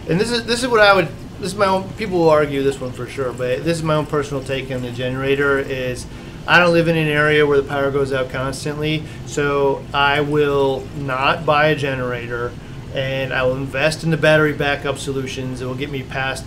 [0.09, 1.09] And this is this is what I would.
[1.45, 1.87] This is my own.
[1.99, 4.81] People will argue this one for sure, but this is my own personal take on
[4.81, 5.59] the generator.
[5.59, 6.07] Is
[6.49, 10.89] I don't live in an area where the power goes out constantly, so I will
[10.97, 12.51] not buy a generator,
[12.95, 15.61] and I will invest in the battery backup solutions.
[15.61, 16.47] It will get me past.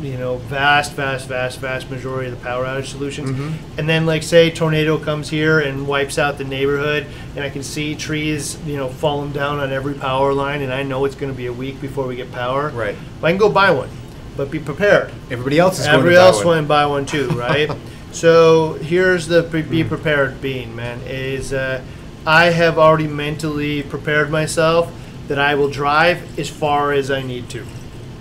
[0.00, 3.32] You know, vast, vast, vast, vast majority of the power outage solutions.
[3.32, 3.52] Mhm.
[3.76, 7.04] And then, like, say tornado comes here and wipes out the neighborhood,
[7.36, 10.82] and I can see trees, you know, falling down on every power line, and I
[10.84, 12.70] know it's going to be a week before we get power.
[12.74, 12.96] Right.
[13.20, 13.90] but I can go buy one,
[14.36, 15.10] but be prepared.
[15.30, 16.46] Everybody else is going Everybody to buy else one.
[16.56, 17.70] went buy one too, right?
[18.12, 21.00] so here's the pre- be prepared being, man.
[21.06, 21.82] Is uh,
[22.26, 24.92] I have already mentally prepared myself
[25.28, 27.64] that I will drive as far as I need to.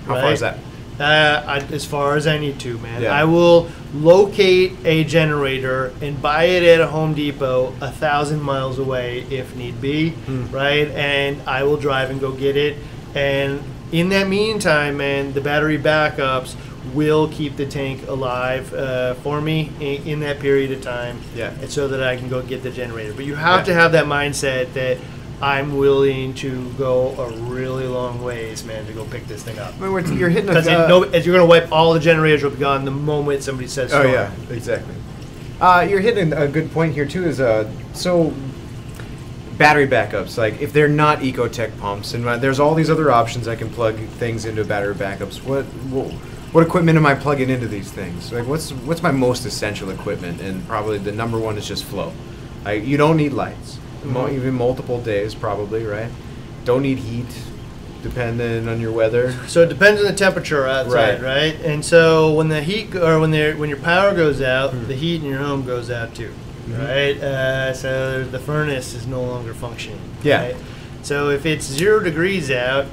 [0.05, 0.57] How far is that?
[0.99, 3.01] Uh, I, as far as I need to, man.
[3.01, 3.13] Yeah.
[3.13, 8.79] I will locate a generator and buy it at a Home Depot a thousand miles
[8.79, 10.47] away if need be, Hmm.
[10.51, 10.87] right?
[10.89, 12.75] And I will drive and go get it.
[13.15, 13.61] And
[13.91, 16.55] in that meantime, man, the battery backups
[16.93, 21.51] will keep the tank alive uh, for me in, in that period of time, Yeah.
[21.61, 23.13] and so that I can go get the generator.
[23.13, 23.65] But you have Yeah.
[23.65, 24.97] to have that mindset that.
[25.41, 29.73] I'm willing to go a really long ways, man, to go pick this thing up.
[29.81, 30.53] I mean, you're hitting a.
[30.53, 33.41] Because uh, no, you're going to wipe all the generators will be gone the moment
[33.43, 33.93] somebody says.
[33.93, 34.13] Oh storm.
[34.13, 34.93] yeah, exactly.
[35.61, 37.23] Uh, you're hitting a good point here too.
[37.23, 38.33] Is uh, so
[39.59, 40.37] battery backups.
[40.39, 43.69] Like if they're not Ecotech pumps, and uh, there's all these other options I can
[43.69, 45.43] plug things into battery backups.
[45.43, 46.11] What what,
[46.53, 48.31] what equipment am I plugging into these things?
[48.33, 50.41] Like what's what's my most essential equipment?
[50.41, 52.11] And probably the number one is just flow.
[52.65, 54.33] Like you don't need lights, Mo- Mhm.
[54.33, 56.09] even multiple days probably, right?
[56.65, 57.27] Don't need heat.
[58.01, 59.33] depending on your weather.
[59.47, 61.51] So it depends on the temperature outside, Right.
[61.53, 61.65] right?
[61.65, 64.87] And so when the heat go- or when the when your power goes out, Hmm.
[64.87, 66.31] the heat in your home goes out too,
[66.77, 67.17] Right?
[67.21, 69.99] Uh, so the furnace is no longer functioning.
[70.23, 70.41] Yeah.
[70.47, 70.55] right?
[71.01, 72.85] So if it's zero degrees out,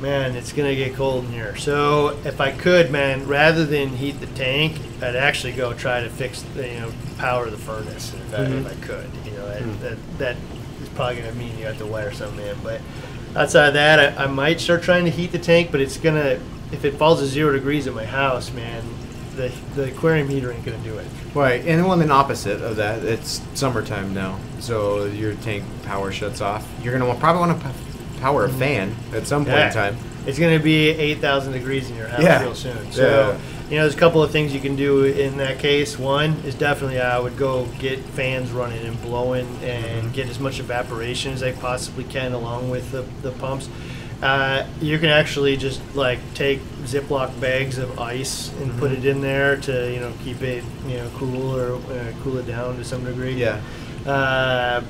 [0.00, 1.56] man, it's gonna get cold in here.
[1.56, 6.08] So if I could, man, rather than heat the tank, I'd actually go try to
[6.10, 8.66] fix, the, you know, power the furnace if, I, Mhm.
[8.66, 9.10] if I could.
[9.24, 9.80] You know, that, Mm.
[9.80, 10.36] that that
[10.82, 12.80] is probably gonna mean you have to wire something in, but.
[13.34, 16.38] Outside of that, I, I might start trying to heat the tank, but it's gonna
[16.70, 18.82] if it falls to zero degrees at my house, man,
[19.36, 21.06] the the aquarium heater ain't gonna do it.
[21.34, 26.40] Right, and well, then opposite of that, it's summertime now, so your tank power shuts
[26.40, 26.66] off.
[26.82, 27.70] You're gonna probably want to
[28.20, 29.66] power a fan at some point Yeah.
[29.68, 29.96] in time.
[30.26, 32.42] It's gonna be eight thousand degrees in your house Yeah.
[32.42, 32.92] real soon.
[32.92, 33.36] So
[33.70, 35.98] you know, there's a couple of things you can do in that case.
[35.98, 40.12] One is definitely I would go get fans running and blowing and Mhm.
[40.12, 43.68] get as much evaporation as I possibly can along with the, the pumps.
[44.22, 48.98] Uh, you can actually just like take Ziploc bags of ice and put Mhm.
[48.98, 52.46] it in there to you know keep it you know cool or uh, cool it
[52.46, 53.34] down to some degree.
[53.34, 53.58] Yeah.
[54.06, 54.82] Uh,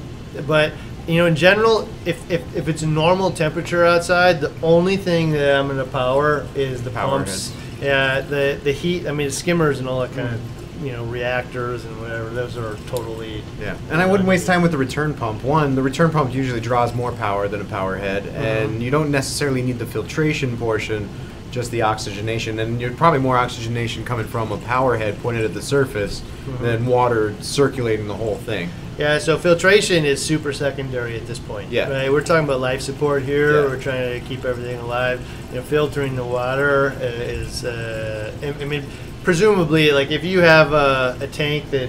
[0.47, 0.73] but
[1.09, 5.57] you know, in general, if, if, if it's normal temperature outside, the only thing that
[5.57, 7.53] I'm gonna power is the Power pumps.
[7.81, 9.07] Yeah, the the heat.
[9.09, 10.41] I mean, the skimmers and all that kind of
[10.83, 12.29] you know reactors and whatever.
[12.31, 15.45] Those are totally Yeah, and I wouldn't waste time with the return pump.
[15.45, 19.11] One, the return pump usually draws more power than a power head, and you don't
[19.11, 21.09] necessarily need the filtration portion,
[21.51, 22.59] just the oxygenation.
[22.59, 26.23] And you're probably more oxygenation coming from a power head pointed at the surface
[26.61, 28.71] than water circulating the whole thing.
[28.99, 31.71] Yeah, so filtration is super secondary at this point.
[31.71, 31.89] Yeah.
[31.89, 32.13] Right.
[32.13, 33.63] We're talking about life support here.
[33.63, 33.69] Yeah.
[33.69, 35.27] We're trying to keep everything alive.
[35.49, 37.65] You know, filtering the water uh, is.
[37.65, 38.85] Uh, I mean,
[39.25, 41.89] presumably, like if you have a, a tank that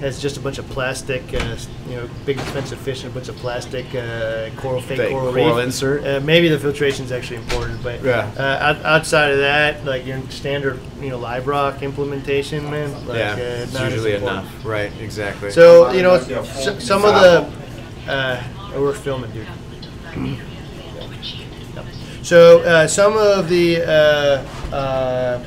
[0.00, 1.56] has just a bunch of plastic, uh,
[1.88, 5.32] you know, big expensive fish and a bunch of plastic uh, coral, fake Fake coral,
[5.32, 6.06] coral reef, insert.
[6.06, 8.30] Uh, maybe the filtration is actually important, but Yeah.
[8.38, 8.42] uh,
[8.76, 12.92] out, outside of that, like your standard, you know, live rock implementation, man.
[13.08, 14.46] Like, yeah, uh, it's not usually enough.
[14.64, 15.50] Right, exactly.
[15.50, 17.50] So you know, s- some of the
[18.08, 18.42] uh,
[18.76, 19.48] we're filming, dude.
[22.22, 25.42] So uh, some of the uh, uh,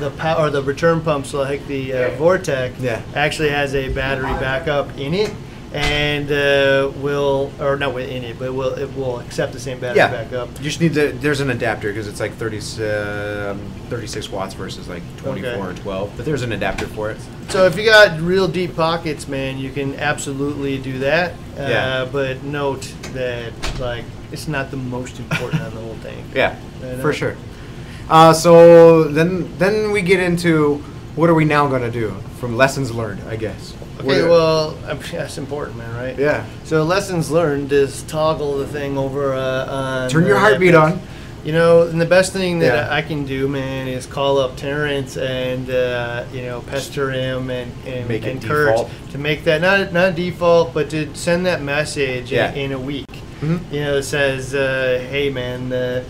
[0.00, 3.00] the power, or the return pumps, like the uh, VorTech, Yeah.
[3.14, 5.32] actually has a battery backup in it,
[5.72, 9.98] and uh, will or not in it, but will it will accept the same battery
[9.98, 10.48] yeah, backup.
[10.58, 11.12] you just need to.
[11.12, 15.60] There's an adapter because it's like 30, um, 36 watts versus like 24 Okay.
[15.60, 16.12] or 12.
[16.16, 17.18] But there's an adapter for it.
[17.50, 21.32] So if you got real deep pockets, man, you can absolutely do that.
[21.56, 22.08] Uh, Yeah.
[22.10, 26.24] But note that like it's not the most important on the whole thing.
[26.34, 26.56] Yeah,
[27.00, 27.36] for sure.
[28.10, 30.76] Uh, so then, then we get into
[31.16, 33.74] what are we now going to do from lessons learned, I guess.
[34.00, 34.70] Okay, well,
[35.12, 36.18] that's important, man, right?
[36.18, 36.44] yeah.
[36.64, 40.10] So lessons learned is toggle the thing over uh, on.
[40.10, 41.00] Turn your uh, heartbeat on.
[41.44, 42.94] You know, and the best thing that Yeah.
[42.94, 47.72] I can do, man, is call up Terrence and uh, you know pester him and
[47.86, 48.90] and, Make it and Kurt default.
[49.12, 52.52] to make that not not default, but to send that message Yeah.
[52.52, 53.06] in, in a week.
[53.40, 53.60] Mhm.
[53.72, 56.04] You know, it says, uh, "Hey, man, the,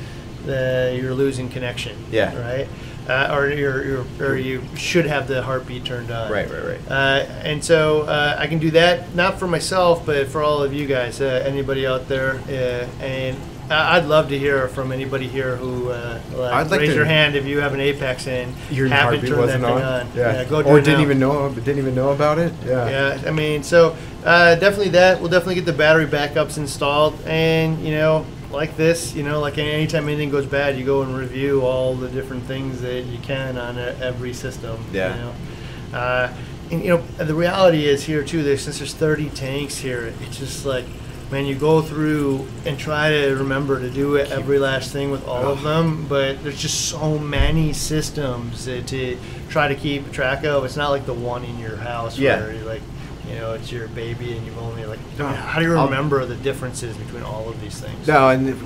[0.47, 2.37] the you're losing connection." Yeah.
[2.39, 2.69] Right.
[3.09, 6.31] Uh, or you're, you're, or you should have the heartbeat turned on.
[6.31, 6.81] Right, right, right.
[6.89, 10.73] Uh, and so uh, I can do that not for myself, but for all of
[10.73, 12.35] you guys, uh, anybody out there.
[12.47, 13.37] Uh, and
[13.69, 16.95] I- I'd love to hear from anybody here who uh, like, I'd like raise to-
[16.97, 19.73] your hand if you have an Apex and Your haven't heartbeat turned that wasn't thing
[19.75, 19.83] on.
[19.83, 20.09] on.
[20.15, 20.45] Yeah.
[20.45, 21.05] go do or it didn't now.
[21.05, 22.53] even know, didn't even know about it.
[22.65, 22.89] Yeah.
[23.17, 25.19] Yeah, I mean, so uh, definitely that.
[25.21, 29.59] We'll definitely get the battery backups installed, and you know, like this, you know, like
[29.59, 33.57] anytime anything goes bad, you go and review all the different things that you can
[33.59, 34.83] on e- every system.
[34.93, 35.15] Yeah.
[35.15, 35.99] You know?
[35.99, 36.33] uh,
[36.71, 38.43] and you know, the reality is here too.
[38.43, 40.85] There's since there's 30 tanks here, it's just like.
[41.33, 45.25] Man, you go through and try to remember to do it every last thing with
[45.29, 49.17] all of them, but there's just so many systems that to
[49.49, 50.65] try to keep track of.
[50.65, 52.41] It's not like the one in your house Yeah.
[52.41, 52.83] where you're like,
[53.29, 54.85] you know, it's your baby and you've only
[55.29, 58.07] how do you I'll- remember the differences between all of these things?
[58.07, 58.57] No, and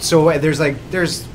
[0.00, 1.26] so uh, there's like there's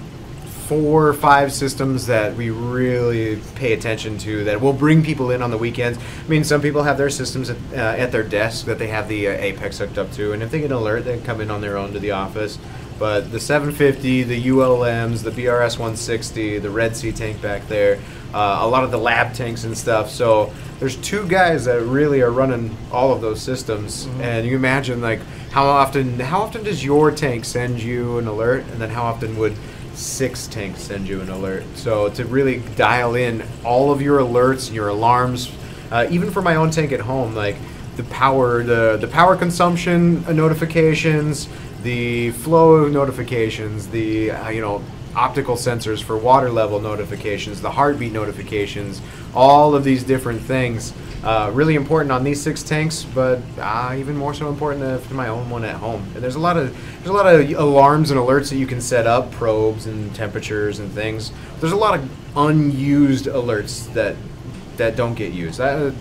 [0.67, 5.41] four or five systems that we really pay attention to that will bring people in
[5.41, 5.97] on the weekends.
[5.97, 9.07] I mean, some people have their systems at, uh, at their desk that they have
[9.07, 11.41] the uh, Apex hooked up to, and if they get an alert, they can come
[11.41, 12.59] in on their own to the office.
[12.99, 17.97] But the 750, the ULMs, the BRS 160, the Red Sea tank back there,
[18.33, 20.09] uh, a lot of the lab tanks and stuff.
[20.11, 25.01] So there's two guys that really are running all of those systems, and you imagine
[25.01, 25.19] like
[25.51, 29.37] how often how often does your tank send you an alert, and then how often
[29.37, 29.55] would
[29.93, 31.65] six tanks send you an alert?
[31.75, 35.51] So to really dial in all of your alerts and your alarms,
[35.91, 37.57] uh, even for my own tank at home, like
[37.97, 41.49] the power the the power consumption notifications
[41.83, 44.83] the flow notifications, the uh, you know
[45.15, 49.01] optical sensors for water level notifications, the heartbeat notifications,
[49.33, 50.93] all of these different things.
[51.23, 55.27] Uh, really important on these six tanks, but uh, even more so important to, my
[55.27, 56.01] own one at home.
[56.15, 58.79] And there's a lot of there's a lot of alarms and alerts that you can
[58.79, 61.33] set up, probes and temperatures and things.
[61.59, 64.15] There's a lot of unused alerts that
[64.77, 65.59] that don't get used.
[65.59, 65.91] Uh,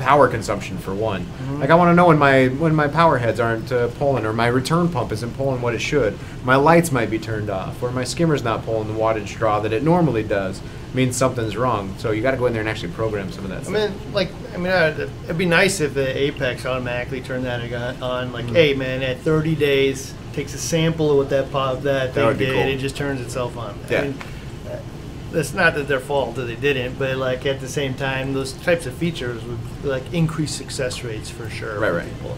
[0.00, 1.22] power consumption for one.
[1.22, 1.60] Mm-hmm.
[1.60, 4.32] Like I want to know when my when my power heads aren't uh, pulling, or
[4.32, 6.18] my return pump isn't pulling what it should.
[6.44, 9.72] My lights might be turned off, or my skimmer's not pulling the wattage draw that
[9.72, 10.60] it normally does.
[10.92, 11.94] Means something's wrong.
[11.98, 13.60] So you got to go in there and actually program some of that.
[13.60, 13.74] I stuff.
[13.74, 17.60] mean, like, I mean, uh, it'd be nice if the Apex automatically turned that
[18.02, 18.32] on.
[18.32, 18.54] Like, Mhm.
[18.54, 22.38] hey, man, at 30 days, takes a sample of what that pop that thing would
[22.38, 22.62] did, cool.
[22.62, 23.78] it just turns itself on.
[23.88, 23.98] Yeah.
[24.00, 24.18] I mean,
[25.30, 28.32] uh, that's not that their fault that they didn't, but like at the same time,
[28.32, 31.78] those types of features would like increase success rates for sure.
[31.78, 32.08] Right, for right.
[32.08, 32.36] People.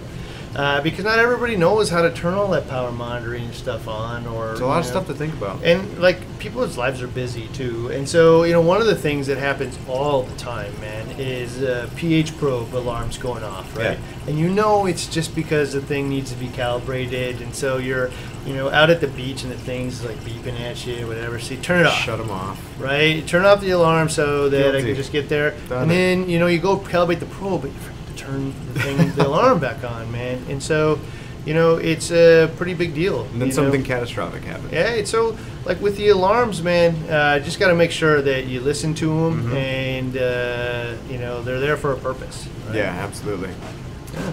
[0.54, 4.52] Uh, because not everybody knows how to turn all that power monitoring stuff on, or
[4.52, 5.64] It's a lot of know, stuff to think about.
[5.64, 9.26] and like people's lives are busy too, and so you know one of the things
[9.28, 13.98] that happens all the time, man, is uh, pH probe alarms going off, right?
[13.98, 14.28] Yeah.
[14.28, 18.10] And you know it's just because the thing needs to be calibrated, and so you're,
[18.46, 21.38] you know, out at the beach and the thing's like beeping at you, whatever.
[21.38, 22.60] So you turn it off, Shut them off.
[22.80, 23.16] right?
[23.16, 25.94] You turn off the alarm so that I can just get there, Done and it.
[25.94, 29.10] then you know you go calibrate the probe, but you forget to turn the thing,
[29.12, 30.98] the alarm back on, man, and so.
[31.44, 33.22] You know, it's a pretty big deal.
[33.22, 33.50] And then you know?
[33.64, 34.70] something catastrophic happens.
[34.70, 36.94] Yeah, it's so like with the alarms, man.
[37.10, 39.56] Uh, just got to make sure that you listen to them, Mhm.
[39.56, 42.46] and uh, you know they're there for a purpose.
[42.68, 42.76] right?
[42.76, 43.50] Yeah, absolutely.
[44.14, 44.30] Yeah.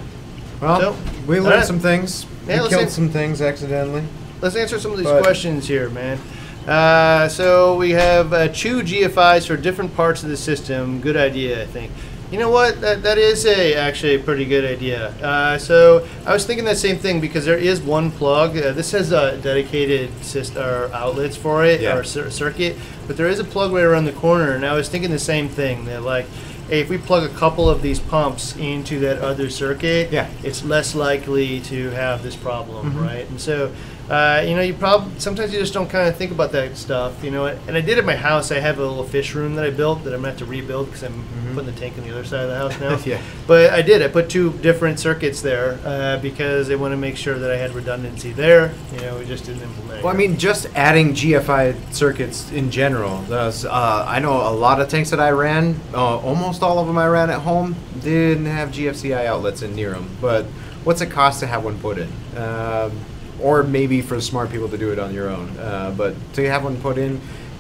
[0.62, 0.96] Well, So,
[1.28, 1.66] we learned alright.
[1.68, 2.26] some things.
[2.48, 4.04] Yeah, we killed say- some things accidentally.
[4.42, 6.20] Let's answer some of these But- questions here, man.
[6.68, 11.00] Uh, so we have uh, chew GFIs for different parts of the system.
[11.02, 11.92] Good idea, I think.
[12.32, 12.80] You know what?
[12.82, 15.08] That, that is a actually a pretty good idea.
[15.24, 18.56] Uh, so I was thinking that same thing because there is one plug.
[18.56, 21.96] Uh, this has a dedicated system or outlets for it Yeah.
[21.96, 22.76] or cir- circuit,
[23.08, 24.52] but there is a plug right around the corner.
[24.52, 25.86] And I was thinking the same thing.
[25.86, 26.28] That like,
[26.70, 30.28] hey, if we plug a couple of these pumps into that other circuit, Yeah.
[30.44, 33.02] it's less likely to have this problem, Mhm.
[33.02, 33.30] right?
[33.30, 33.72] And so,
[34.10, 37.24] uh, you know, you probably sometimes you just don't kind of think about that stuff,
[37.24, 37.46] you know.
[37.46, 38.52] And I did at my house.
[38.52, 40.88] I have a little fish room that I built that I'm gonna have to rebuild
[40.88, 41.54] because I'm Mhm.
[41.54, 42.98] putting the tank on the other side of the house now.
[43.06, 43.20] Yeah.
[43.46, 44.02] But I did.
[44.02, 47.58] I put two different circuits there uh, because I want to make sure that I
[47.58, 48.72] had redundancy there.
[48.96, 50.00] You know, we just didn't implement.
[50.00, 50.04] it.
[50.04, 53.22] Well, I mean, just adding GFI circuits in general.
[53.30, 56.88] Does, uh, I know a lot of tanks that I ran, uh, almost all of
[56.88, 60.10] them I ran at home, didn't have GFCI outlets in near them.
[60.22, 60.46] But
[60.84, 62.08] what's it cost to have one put in?
[62.38, 62.92] Um,
[63.42, 65.50] or maybe for smart people to do it on your own.
[65.58, 67.20] Uh, but to have one put in,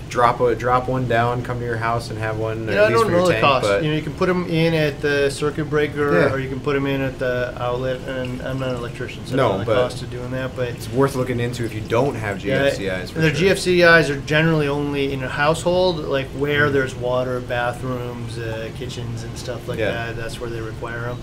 [0.09, 2.67] drop a drop one down, come to your house and have one.
[2.67, 3.83] At I least don't for know the tank, cost.
[3.83, 6.33] You know, you can put them in at the circuit breaker, Yeah.
[6.33, 7.99] or you can put them in at the outlet.
[8.07, 10.55] And I'm not an electrician, so I No, don't know the cost of doing that.
[10.55, 12.79] But it's worth looking into if you don't have GFCIs.
[12.79, 13.49] Yeah, their sure.
[13.55, 16.73] GFCIs are generally only in a household, like where Mm.
[16.73, 19.91] there's water, bathrooms, uh, kitchens, and stuff like Yeah.
[19.91, 20.17] that.
[20.17, 21.17] That's where they require them.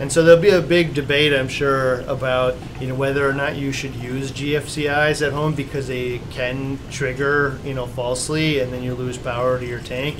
[0.00, 3.56] And so there'll be a big debate, I'm sure, about you know whether or not
[3.56, 8.82] you should use GFCIs at home because they can trigger you know falsely, and then
[8.82, 10.16] you lose power to your tank.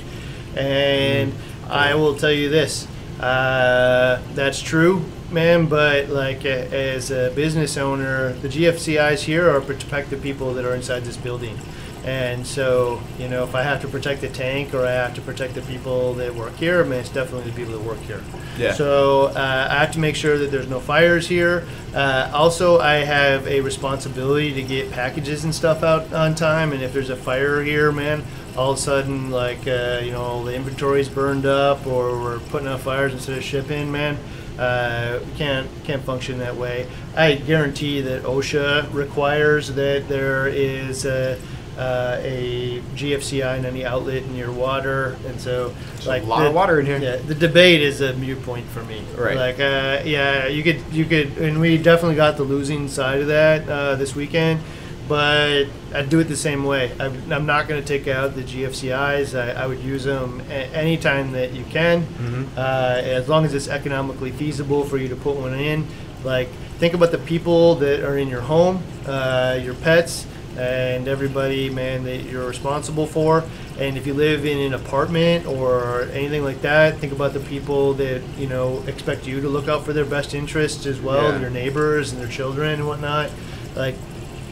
[0.55, 1.71] And Mm.
[1.71, 2.87] I will tell you this:
[3.19, 5.67] uh, that's true, man.
[5.67, 10.53] But like a, as a business owner, the GFCIs here are to protect the people
[10.55, 11.57] that are inside this building.
[12.05, 15.21] And so, you know, if I have to protect the tank or I have to
[15.21, 18.23] protect the people that work here, I mean, it's definitely the people that work here.
[18.57, 18.73] Yeah.
[18.73, 21.67] So uh, I have to make sure that there's no fires here.
[21.93, 26.71] Uh, also, I have a responsibility to get packages and stuff out on time.
[26.71, 28.23] And if there's a fire here, man,
[28.55, 32.67] all of a sudden, like uh, you know, the inventory's burned up, or we're putting
[32.67, 34.17] out fires instead of shipping, man.
[34.57, 36.85] Uh, we can't can't function that way.
[37.15, 41.39] I guarantee that OSHA requires that there is a,
[41.79, 46.53] uh, a GFCI in any outlet in your water, and so There's a lot of
[46.53, 46.97] water in here.
[46.99, 49.01] Yeah, the debate is a mute point for me.
[49.17, 49.35] Right.
[49.37, 53.27] Like, uh, yeah, you could you could, and we definitely got the losing side of
[53.27, 54.59] that uh, this weekend.
[55.07, 56.91] But I'd do it the same way.
[56.99, 59.33] I'm, I'm not going to take out the GFCIs.
[59.33, 62.45] I, I would use them a- anytime that you can, Mhm.
[62.55, 65.87] uh, as long as it's economically feasible for you to put one in.
[66.23, 70.27] Like, think about the people that are in your home, uh, your pets,
[70.59, 73.43] and everybody, man, that you're responsible for.
[73.79, 77.93] And if you live in an apartment or anything like that, think about the people
[77.95, 81.39] that you know expect you to look out for their best interests as well, Yeah.
[81.39, 83.29] your neighbors and their children and whatnot.
[83.75, 83.95] Like,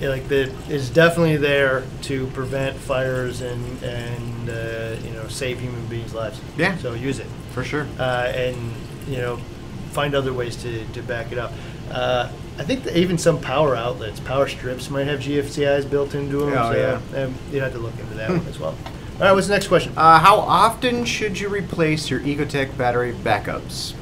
[0.02, 5.86] like that is definitely there to prevent fires and and uh, you know save human
[5.88, 6.40] beings' lives.
[6.58, 6.78] Yeah.
[6.78, 7.86] So use it for sure.
[8.00, 8.56] uh, and
[9.08, 9.38] you know
[9.92, 11.52] find other ways to, to back it up.
[11.92, 16.40] Uh, I think that even some power outlets, power strips might have GFCIs built into
[16.40, 16.54] them.
[16.58, 17.24] Oh, so yeah.
[17.24, 18.76] um, you'd have to look into that one as well.
[19.16, 19.94] All right, what's the next question?
[19.98, 23.94] Uh, how often should you replace your Ecotech battery backups?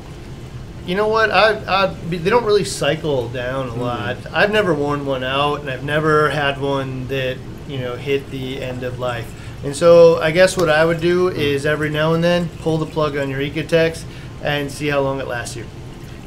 [0.85, 1.31] You know what?
[1.31, 4.17] I, I they don't really cycle down a lot.
[4.31, 7.37] I've never worn one out, and I've never had one that
[7.67, 9.31] you know hit the end of life.
[9.63, 12.85] And so I guess what I would do is every now and then pull the
[12.85, 14.03] plug on your Ecotechs
[14.43, 15.65] and see how long it lasts you.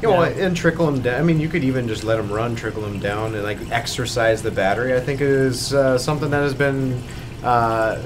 [0.02, 1.20] You know, and trickle them down.
[1.20, 4.42] I mean, you could even just let them run, trickle them down, and like exercise
[4.42, 4.94] the battery.
[4.94, 7.02] I think is uh, something that has been.
[7.42, 8.00] Uh,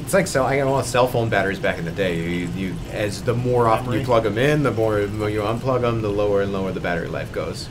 [0.00, 0.46] it's like cell.
[0.46, 2.16] I know cell phone batteries back in the day.
[2.18, 5.82] You, you as the more often you plug them in, the more more you unplug
[5.82, 7.68] them, the lower and lower the battery life goes.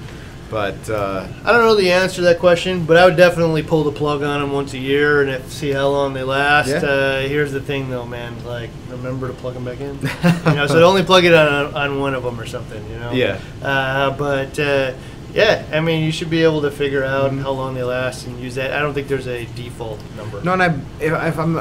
[0.50, 3.84] But uh, I don't know the answer to that question, but I would definitely pull
[3.84, 6.70] the plug on them once a year and if, see how long they last.
[6.70, 6.78] Yeah.
[6.78, 8.44] Uh, here's the thing, though, man.
[8.46, 10.00] Like, remember to plug them back in.
[10.00, 12.82] you know, so only plug it on on one of them or something.
[12.90, 13.12] You know.
[13.12, 13.40] Yeah.
[13.62, 14.94] Uh, but uh,
[15.34, 17.42] yeah, I mean, you should be able to figure out Mhm.
[17.42, 18.72] how long they last and use that.
[18.72, 20.42] I don't think there's a default number.
[20.44, 20.68] No, and I,
[21.02, 21.58] if, if I'm,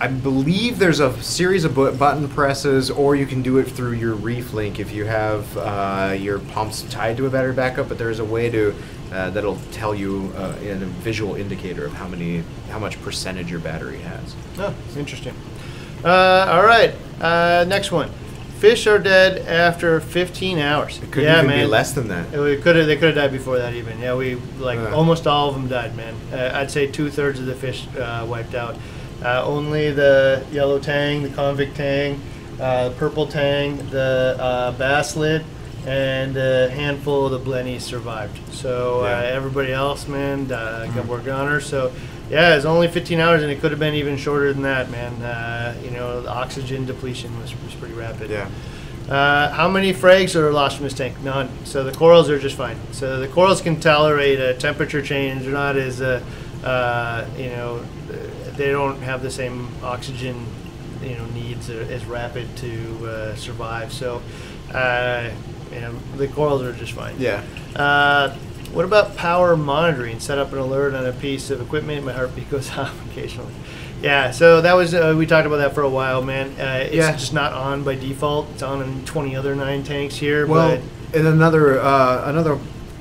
[0.00, 4.14] I believe there's a series of button presses, or you can do it through your
[4.14, 7.88] Reef Link if you have uh, your pumps tied to a battery backup.
[7.88, 8.76] But there's a way to
[9.10, 13.50] uh, that'll tell you uh, in a visual indicator of how many, how much percentage
[13.50, 14.36] your battery has.
[14.58, 15.34] Oh, interesting.
[16.04, 18.08] Uh, all right, uh, next one.
[18.60, 21.00] Fish are dead after 15 hours.
[21.00, 21.64] It could yeah, even man.
[21.64, 22.32] be less than that.
[22.34, 22.86] It could have.
[22.86, 23.98] They could have died before that even.
[24.00, 26.14] Yeah, we like almost all of them died, man.
[26.32, 28.76] Uh, I'd say two thirds of the fish uh, wiped out.
[29.22, 32.20] Uh, only the yellow tang, the convict tang,
[32.60, 35.44] uh, the purple tang, the uh, basslet,
[35.86, 38.38] and a handful of the blennies survived.
[38.52, 39.20] So uh, Yeah.
[39.34, 41.66] everybody else, man, uh, got work honors.
[41.66, 41.92] So
[42.30, 45.14] yeah, it's only 15 hours, and it could have been even shorter than that, man.
[45.22, 48.30] Uh, you know, the oxygen depletion was, was pretty rapid.
[48.30, 48.48] Yeah.
[49.08, 51.18] Uh, how many frags are lost from this tank?
[51.22, 51.48] None.
[51.64, 52.76] So the corals are just fine.
[52.92, 55.44] So the corals can tolerate a temperature change.
[55.44, 56.22] They're not as, uh,
[56.62, 57.82] uh, you know,
[58.58, 60.44] they don't have the same oxygen,
[61.02, 63.92] you know, needs as rapid to uh, survive.
[63.92, 64.20] So,
[64.74, 65.30] uh,
[65.72, 67.14] you know, the corals are just fine.
[67.18, 67.42] Yeah.
[67.74, 68.34] Uh,
[68.72, 70.20] what about power monitoring?
[70.20, 72.04] Set up an alert on a piece of equipment.
[72.04, 73.54] My heartbeat goes off occasionally.
[74.02, 76.50] Yeah, so that was uh, we talked about that for a while, man.
[76.60, 77.12] Uh, it's Yeah.
[77.12, 78.48] just not on by default.
[78.50, 80.76] It's on in 20 other nine tanks here, Well,
[81.10, 82.58] but and another uh, another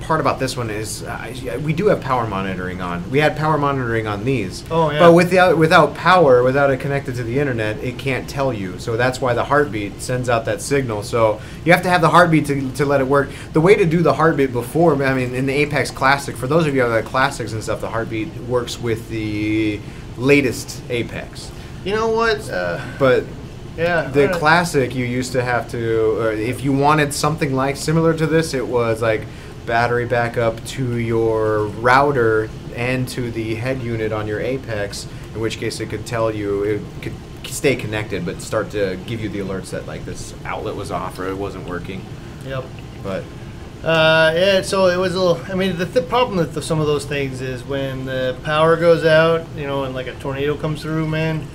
[0.07, 3.09] part about this one is uh, we do have power monitoring on.
[3.11, 4.63] We had power monitoring on these.
[4.71, 4.99] Oh, yeah.
[4.99, 8.79] But without without power, without it connected to the internet, it can't tell you.
[8.79, 11.03] So that's why the heartbeat sends out that signal.
[11.03, 13.29] So you have to have the heartbeat to, to let it work.
[13.51, 16.65] The way to do the heartbeat before, I mean, in the Apex Classic, for those
[16.65, 19.79] of you who have the classics and stuff, the heartbeat works with the
[20.17, 21.51] latest Apex.
[21.83, 22.49] you know what?
[22.49, 23.23] Uh, But
[23.77, 28.11] yeah, the uh, classic you used to have to if you wanted something like similar
[28.11, 29.21] to this it was like
[29.67, 35.05] battery backup to your router and to the head unit on your apex
[35.35, 37.13] in which case it could tell you it could
[37.45, 41.19] stay connected but start to give you the alerts that like this outlet was off
[41.19, 42.01] or it wasn't working
[42.45, 42.63] Yep.
[43.03, 43.23] but
[43.83, 45.39] Uh, yeah, so it was a little.
[45.51, 48.75] I mean, the th- problem with the, some of those things is when the power
[48.75, 51.45] goes out, you know, and like a tornado comes through, man.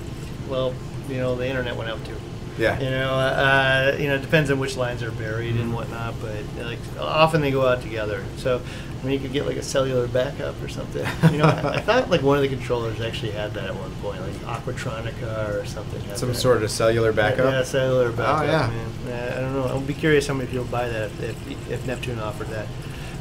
[0.47, 0.73] Well,
[1.09, 2.15] you know, the internet went out too.
[2.57, 6.15] Yeah You know, uh, you know, it depends on which lines are buried and whatnot,
[6.21, 8.23] but like often they go out together.
[8.37, 8.61] So,
[9.01, 11.05] I mean, you could get like a cellular backup or something.
[11.31, 13.91] You know, I, I thought like one of the controllers actually had that at one
[14.01, 16.01] point, like Aquatronica or something.
[16.15, 16.35] some that.
[16.35, 18.41] sort of cellular backup Yeah, cellular backup.
[18.41, 18.67] Oh yeah.
[18.67, 18.89] man.
[19.33, 19.65] Uh, I don't know.
[19.65, 22.67] I'll be curious how many people buy that if, if, if Neptune offered that.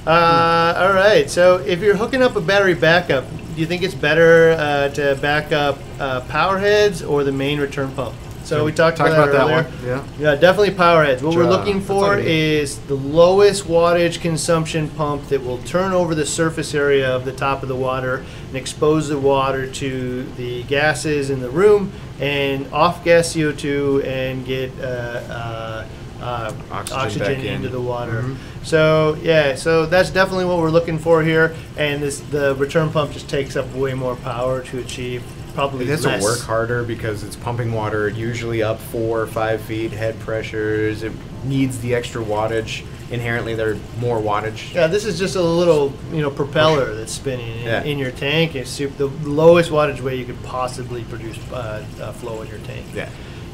[0.07, 1.31] Uh, all right.
[1.31, 3.25] So if you're hooking up a battery backup,
[3.55, 7.61] do you think it's better uh, to back up uh, power heads or the main
[7.61, 8.15] return pump?
[8.45, 9.99] So we talked, Talked about, about that, that earlier.
[10.03, 10.31] one, yeah.
[10.33, 11.23] Yeah, definitely power heads.
[11.23, 12.61] What we're Uh, looking for all you need.
[12.61, 17.33] is the lowest wattage consumption pump that will turn over the surface area of the
[17.33, 22.67] top of the water and expose the water to the gases in the room and
[22.73, 25.85] off gas CO2 and get uh, uh,
[26.23, 27.55] uh, Oxygen oxygen, back in.
[27.55, 28.23] into the water.
[28.27, 28.37] Mhm.
[28.65, 31.55] So yeah, so that's definitely what we're looking for here.
[31.77, 35.23] And this the return pump just takes up way more power to achieve
[35.55, 36.21] probably It has less.
[36.21, 41.03] to work harder because it's pumping water usually up four or five feet, head pressures.
[41.03, 41.13] It
[41.45, 42.85] needs the extra wattage.
[43.11, 44.73] Inherently, they're more wattage.
[44.73, 47.83] Yeah, this is just a little, you know, propeller that's spinning in, Yeah.
[47.83, 48.55] in your tank.
[48.55, 52.59] It's super, the lowest wattage way you could possibly produce uh, uh, flow in your
[52.61, 52.87] tank.
[52.95, 53.11] Yeah.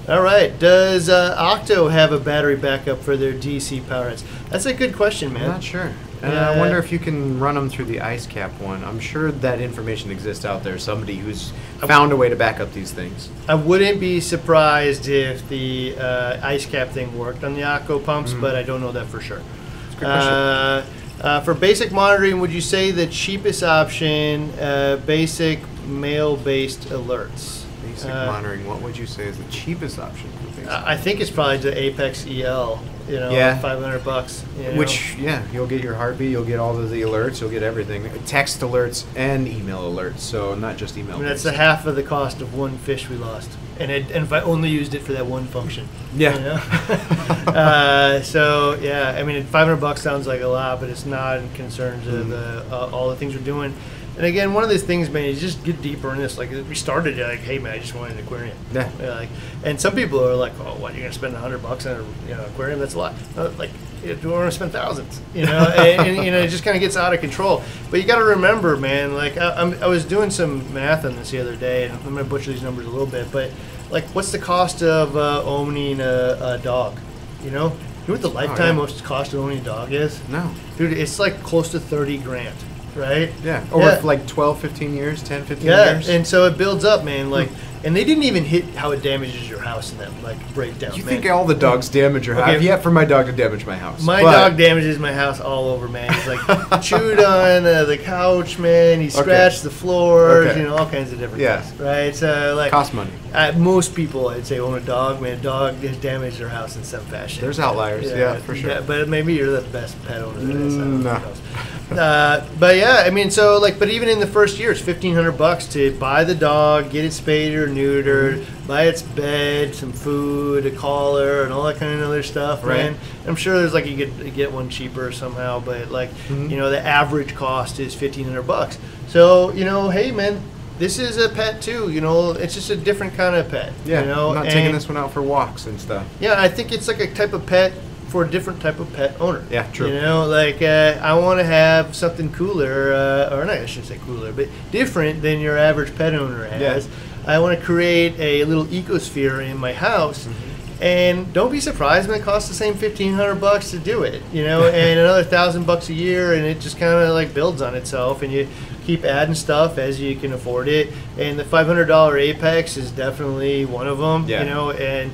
[0.09, 0.57] All right.
[0.59, 4.25] Does uh, Octo have a battery backup for their DC power heads?
[4.49, 5.43] That's a good question, man.
[5.45, 5.93] I'm not sure.
[6.23, 8.83] And Uh, I wonder if you can run them through the ice cap one.
[8.85, 10.77] I'm sure that information exists out there.
[10.79, 11.53] Somebody who's
[11.87, 13.29] found a way to back up these things.
[13.49, 18.33] I wouldn't be surprised if the uh, ice cap thing worked on the Octo pumps,
[18.33, 18.41] Mhm.
[18.41, 19.39] but I don't know that for sure.
[19.39, 20.33] a good question.
[20.33, 20.83] Uh,
[21.21, 25.59] Uh, for basic monitoring, would you say the cheapest option, uh, basic
[25.89, 27.63] mail-based alerts?
[27.85, 28.65] Basic Uh, monitoring.
[28.69, 32.25] What would you say is the cheapest option for I think it's probably the Apex
[32.25, 32.81] EL.
[33.09, 33.59] You know, Yeah.
[33.59, 34.45] five hundred bucks.
[34.59, 34.79] you know.
[34.79, 38.09] Which, yeah, you'll get your heartbeat, you'll get all of the alerts, you'll get everything.
[38.27, 41.17] Text alerts and email alerts, so not just email.
[41.17, 43.51] I mean, that's the half of the cost of one fish we lost,
[43.81, 45.89] and it, and if I only used it for that one function.
[46.15, 46.35] Yeah.
[46.35, 46.55] You know?
[47.53, 51.39] uh, so yeah, I mean, five hundred bucks sounds like a lot, but it's not
[51.39, 52.31] in concerns of Mhm.
[52.31, 53.75] the, uh, all the things we're doing.
[54.19, 56.39] And again, one of these things, man, you just get deeper in this.
[56.39, 58.59] Like we started like, hey man, I just wanted an aquarium.
[58.73, 58.91] Yeah.
[58.99, 59.29] like,
[59.65, 60.95] and some people are like, oh, what?
[60.95, 62.81] You're gonna spend hundred bucks on a you know, aquarium?
[62.81, 63.15] That's a lot.
[63.37, 63.71] No, like,
[64.03, 65.73] you don't want to spend thousands, you know?
[65.77, 67.63] and, and, you know, it just kind of gets out of control.
[67.91, 69.15] But you got to remember, man.
[69.15, 72.03] Like, I, I'm, I was doing some math on this the other day, and I'm
[72.03, 73.53] gonna butcher these numbers a little bit, but
[73.91, 76.99] like, what's the cost of uh, owning a, a dog?
[77.45, 78.73] You know, you know what the lifetime yeah.
[78.73, 80.27] most cost of owning a dog is?
[80.29, 80.51] No.
[80.77, 82.57] Dude, it's like close to 30 grand,
[82.97, 83.31] right?
[83.45, 83.63] Yeah.
[83.73, 84.01] Or Yeah.
[84.03, 86.09] like 12, 15 years, 10, 15 Yeah, years.
[86.09, 87.31] and so it builds up, man.
[87.31, 87.49] Like,
[87.85, 90.95] and they didn't even hit how it damages your house in that like breakdown.
[90.97, 91.21] you man.
[91.21, 92.45] think all the dogs damage your house?
[92.45, 92.57] Okay.
[92.57, 94.03] I've yet for my dog to damage my house.
[94.03, 96.13] My but- dog damages my house all over, man.
[96.13, 99.01] He's like chewed on uh, the couch, man.
[99.01, 100.61] He scratched the floors, Okay.
[100.61, 101.61] you know, all kinds of different Yeah.
[101.61, 102.15] things, right?
[102.17, 103.11] So like, Cost money.
[103.35, 105.21] uh, most people, I'd say, own a dog.
[105.23, 107.41] Man, a dog has damaged their house in some fashion.
[107.43, 108.81] There's outliers, yeah, for sure.
[108.83, 110.75] but maybe you're the best pet owner there is.
[110.77, 111.19] I don't Mm, know.
[111.21, 111.99] no.
[112.03, 115.15] Uh, but yeah, I mean, so like, but even in the first year, it's fifteen
[115.15, 118.67] hundred bucks to buy the dog, get it spayed or neutered, Mm-hmm.
[118.67, 122.65] buy its bed, some food, a collar, and all that kind of other stuff.
[122.65, 122.95] Right.
[123.27, 126.51] I'm sure there's like you could get one cheaper somehow, but like, Mhm.
[126.51, 128.79] you know, the average cost is fifteen hundred bucks.
[129.09, 130.41] So you know, hey man,
[130.79, 131.91] this is a pet too.
[131.91, 133.73] You know, it's just a different kind of pet.
[133.87, 134.01] Yeah.
[134.01, 136.05] you know, I'm not taking this one out for walks and stuff.
[136.21, 137.73] yeah, I think it's like a type of pet
[138.09, 139.43] for a different type of pet owner.
[139.51, 139.89] Yeah, true.
[139.89, 143.87] You know, like uh, I want to have something cooler, uh, or not, I shouldn't
[143.89, 146.89] say cooler, but different than your average pet owner has.
[147.29, 150.27] I want to create a little ecosphere in my house.
[150.27, 150.83] Mm-hmm.
[150.83, 154.23] And don't be surprised when it costs the same fifteen hundred bucks to do it,
[154.33, 157.61] you know, and another thousand bucks a year, and it just kind of like builds
[157.63, 158.49] on itself, and you
[158.85, 160.93] keep adding stuff as you can afford it.
[161.19, 164.45] And the five hundred dollar Apex is definitely one of them, Yeah.
[164.45, 165.11] you know, and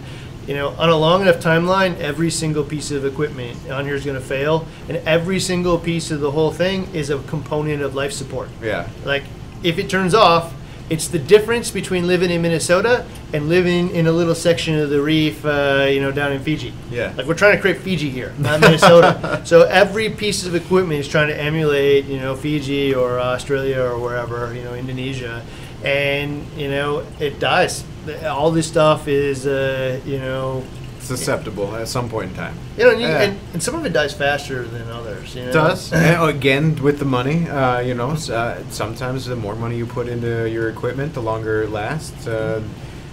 [0.47, 4.05] you know, on a long enough timeline, every single piece of equipment on here is
[4.05, 7.95] going to fail, and every single piece of the whole thing is a component of
[7.95, 8.51] life support.
[8.63, 8.87] Yeah.
[9.07, 9.23] Like,
[9.63, 10.53] if it turns off,
[10.91, 15.01] it's the difference between living in Minnesota and living in a little section of the
[15.01, 16.75] reef, uh, you know, down in Fiji.
[16.91, 17.13] Yeah.
[17.17, 19.41] Like, we're trying to create Fiji here, not Minnesota.
[19.45, 23.99] so every piece of equipment is trying to emulate, you know, Fiji or Australia or
[23.99, 25.43] wherever, you know, Indonesia,
[25.83, 27.85] and you know, it dies.
[28.25, 30.65] All this stuff is, uh, you know,
[31.05, 32.55] Susceptible at some point in time.
[32.77, 33.23] you know, and, you, Yeah.
[33.23, 35.35] and, and some of it dies faster than others.
[35.35, 35.51] You know?
[35.51, 35.93] It does.
[35.93, 40.09] And again, with the money, uh, you know, uh, sometimes the more money you put
[40.09, 42.27] into your equipment, the longer it lasts.
[42.27, 42.63] Uh,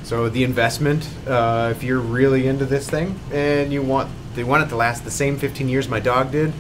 [0.04, 4.64] so the investment, uh, if you're really into this thing and you want they want
[4.64, 6.54] it to last the same 15 years my dog did,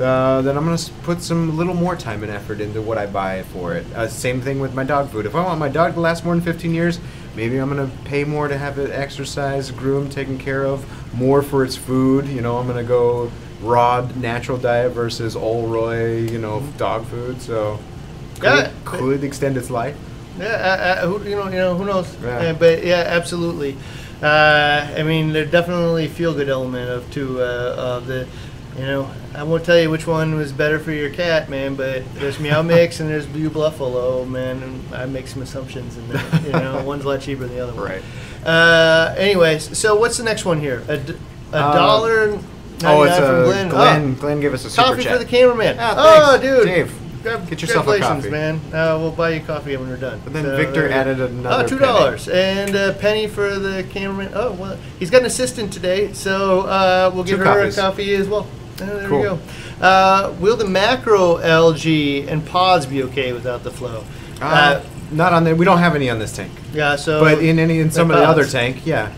[0.00, 3.42] uh, then I'm gonna put some little more time and effort into what I buy
[3.52, 3.84] for it.
[3.94, 5.26] Uh, same thing with my dog food.
[5.26, 6.98] If I want my dog to last more than 15 years,
[7.34, 11.64] maybe I'm gonna pay more to have it exercised, groomed, taken care of, more for
[11.64, 12.26] its food.
[12.28, 13.30] You know, I'm gonna go
[13.62, 17.40] raw natural diet versus Ol' Roy, you know, dog food.
[17.42, 17.78] So
[18.38, 18.70] could, Yeah.
[18.84, 19.96] could extend its life.
[20.38, 22.16] Yeah, uh, uh, who, you know, you know, who knows?
[22.22, 22.28] Yeah.
[22.36, 23.76] Uh, but yeah, absolutely.
[24.22, 28.26] Uh, I mean, there definitely feel good element of to uh, of the,
[28.80, 31.74] you know, I won't tell you which one was better for your cat, man.
[31.74, 34.62] But there's Meow Mix and there's Blue Buffalo, man.
[34.62, 36.24] And I make some assumptions in there.
[36.46, 37.84] You know, one's a lot cheaper than the other one.
[37.90, 38.02] Right.
[38.44, 40.82] Uh, anyways, so what's the next one here?
[40.88, 41.16] A, d-
[41.52, 42.38] a Uh, dollar.
[42.82, 43.68] Oh, it's from a Glenn.
[43.68, 44.14] Glenn.
[44.16, 44.20] Oh.
[44.20, 45.12] Glenn gave us a super Coffee chat.
[45.12, 45.76] for the cameraman.
[45.78, 46.64] Ah, oh, dude.
[46.66, 48.30] Dave, Gra- get yourself a coffee.
[48.30, 48.56] man.
[48.72, 50.18] Uh, we'll buy you coffee when we're done.
[50.24, 53.82] And then So, Victor uh, added another Oh, two dollars and a penny for the
[53.90, 54.32] cameraman.
[54.34, 57.76] Oh, well, he's got an assistant today, so uh, we'll give Two her coffees.
[57.76, 58.46] a coffee as well.
[58.80, 59.18] Uh, there Cool.
[59.18, 59.38] we go.
[59.80, 64.04] Uh, will the macroalgae and pods be okay without the flow?
[64.40, 65.54] Uh, not on there.
[65.54, 66.52] We don't have any on this tank.
[66.72, 66.96] yeah.
[66.96, 69.12] So, But in any in some of the other tank, yeah.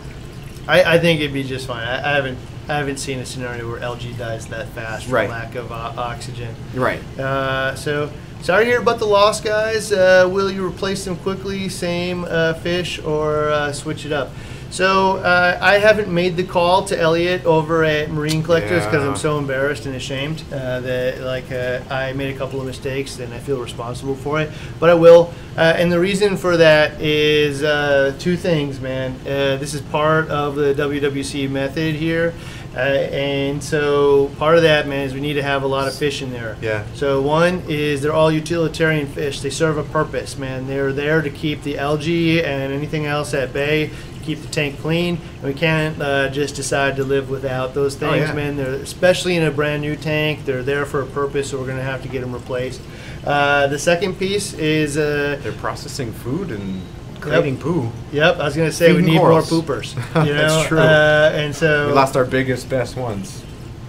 [0.67, 1.85] I, I think it'd be just fine.
[1.87, 2.37] I, I haven't
[2.69, 5.29] I haven't seen a scenario where algae dies that fast from Right.
[5.29, 6.55] lack of uh, oxygen.
[6.73, 7.01] Right.
[7.19, 8.09] Uh, so
[8.41, 9.91] sorry to hear about the loss, guys.
[9.91, 11.67] Uh, will you replace them quickly?
[11.67, 14.29] Same uh, fish or uh, switch it up?
[14.73, 19.09] So uh, I haven't made the call to Elliot over at Marine Collectors because Yeah.
[19.11, 23.19] I'm so embarrassed and ashamed uh, that like uh, I made a couple of mistakes
[23.19, 24.49] and I feel responsible for it.
[24.79, 29.11] But I will, uh, and the reason for that is uh, two things, man.
[29.21, 32.33] Uh, this is part of the WWC method here.
[32.75, 35.93] Uh, and so part of that, man, is we need to have a lot of
[35.93, 36.57] fish in there.
[36.59, 36.83] Yeah.
[36.95, 39.41] So one is they're all utilitarian fish.
[39.41, 40.65] They serve a purpose, man.
[40.65, 43.91] They're there to keep the algae and anything else at bay,
[44.23, 45.19] keep the tank clean.
[45.41, 48.33] And we can't uh, just decide to live without those Oh, things, yeah.
[48.33, 48.57] man.
[48.57, 50.45] They're especially in a brand new tank.
[50.45, 52.81] They're there for a purpose, so we're gonna have to get them replaced.
[53.25, 56.81] Uh, the second piece is, uh, They're processing food and
[57.21, 57.89] creating poo.
[58.11, 59.49] yep, I was gonna say we need corals.
[59.51, 59.95] more poopers.
[60.27, 60.47] You know?
[60.57, 60.79] That's true.
[60.79, 63.41] Uh, and so We lost our biggest, best ones.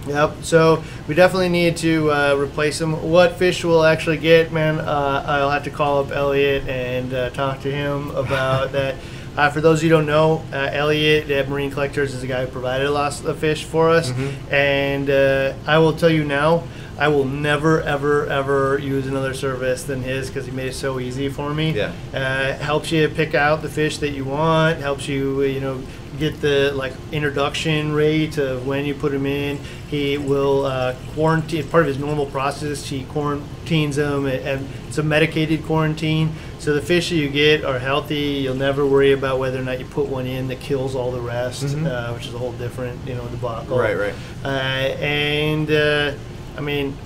[0.07, 0.35] Yep.
[0.43, 2.93] So we definitely need to uh, replace them.
[3.11, 7.29] What fish we'll actually get, man, uh, I'll have to call up Elliot and uh,
[7.31, 8.95] talk to him about that.
[9.37, 12.27] Uh, for those of you who don't know, uh, Elliot at Marine Collectors is the
[12.27, 14.11] guy who provided lots of fish for us.
[14.49, 16.63] And uh, I will tell you now,
[16.97, 20.99] I will never, ever, ever use another service than his because he made it so
[20.99, 21.71] easy for me.
[21.71, 21.91] Yeah.
[22.13, 24.79] Uh, helps you pick out the fish that you want.
[24.79, 25.83] Helps you, you know,
[26.17, 29.57] get the like introduction rate of when you put them in.
[29.89, 31.67] He will uh, quarantine.
[31.67, 36.31] Part of his normal process, he quarantines them, and it's a medicated quarantine.
[36.65, 38.41] So the fish that you get are healthy.
[38.41, 41.21] You'll never worry about whether or not you put one in that kills all the
[41.21, 41.85] rest, Mhm.
[41.85, 43.77] uh, which is a whole different, you know, debacle.
[43.77, 44.15] Right, right.
[44.43, 46.13] Uh, and uh,
[46.57, 46.97] I mean,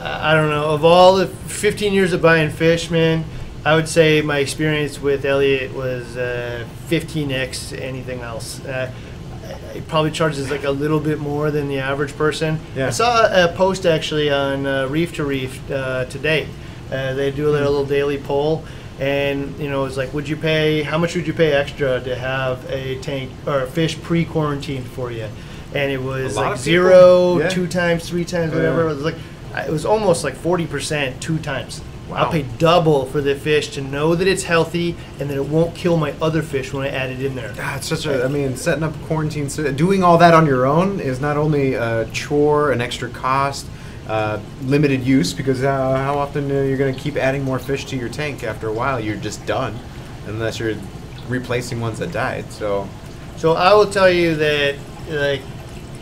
[0.00, 0.66] I don't know.
[0.66, 3.24] Of all the 15 years of buying fish, man,
[3.64, 8.64] I would say my experience with Elliot was uh, 15x anything else.
[8.64, 8.88] Uh,
[9.74, 12.60] he probably charges like a little bit more than the average person.
[12.76, 12.86] Yeah.
[12.86, 16.46] I saw a post actually on uh, Reef2Reef uh, today.
[16.92, 18.64] Uh, they do their little daily poll,
[18.98, 20.82] and you know, it's like, would you pay?
[20.82, 25.10] How much would you pay extra to have a tank or a fish pre-quarantined for
[25.12, 25.28] you?
[25.74, 27.48] And it was like zero, Yeah.
[27.48, 28.84] two times, three times, whatever.
[28.84, 28.90] yeah.
[28.90, 29.14] It was like
[29.66, 31.80] it was almost like forty percent two times.
[32.10, 35.74] I'll pay double for the fish to know that it's healthy and that it won't
[35.74, 37.52] kill my other fish when I add it in there.
[37.54, 38.24] God, it's such a.
[38.24, 42.08] I mean, setting up quarantine, doing all that on your own is not only a
[42.10, 43.66] chore, an extra cost,
[44.08, 47.84] uh, limited use because uh, how often uh, you're going to keep adding more fish
[47.86, 48.42] to your tank?
[48.44, 49.78] After a while, you're just done,
[50.26, 50.76] unless you're
[51.28, 52.50] replacing ones that died.
[52.52, 52.88] So,
[53.36, 54.76] So I will tell you that
[55.08, 55.42] like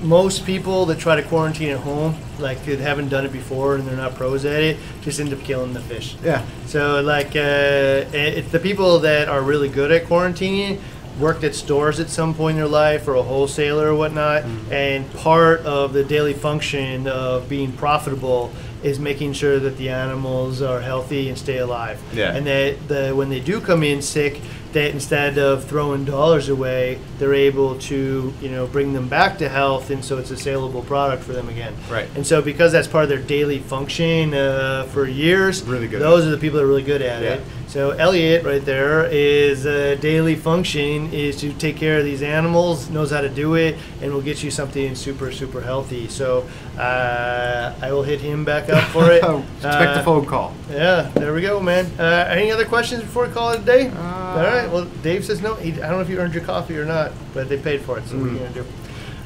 [0.02, 3.86] most people that try to quarantine at home, like that haven't done it before and
[3.88, 6.16] they're not pros at it, just end up killing the fish.
[6.22, 10.78] yeah, So like uh, it's the people that are really good at quarantining
[11.18, 14.72] worked at stores at some point in their life or a wholesaler or whatnot Mm-hmm.
[14.72, 18.50] and part of the daily function of being profitable
[18.82, 22.34] is making sure that the animals are healthy and stay alive Yeah.
[22.36, 24.40] and that the when they do come in sick
[24.72, 29.48] that instead of throwing dollars away they're able to you know bring them back to
[29.48, 32.08] health and so it's a saleable product for them again Right.
[32.14, 36.26] and so because that's part of their daily function uh, for years Really good those
[36.26, 37.55] are the people that are really good at it Yeah.
[37.68, 42.88] So Elliot right there is a daily function is to take care of these animals
[42.90, 46.48] knows how to do it and will get you something super super healthy so
[46.78, 49.22] uh, I will hit him back up for it
[49.56, 50.54] expect Uh, a phone call.
[50.70, 51.86] yeah, there we go, man.
[51.98, 53.88] Uh, any other questions before we call it a day?
[53.88, 54.70] Uh, All right.
[54.70, 55.54] Well, Dave says no.
[55.54, 57.98] He, I don't know if you earned your coffee or not, but they paid for
[57.98, 58.06] it.
[58.06, 58.32] So what are Mm.
[58.34, 58.64] you gonna do?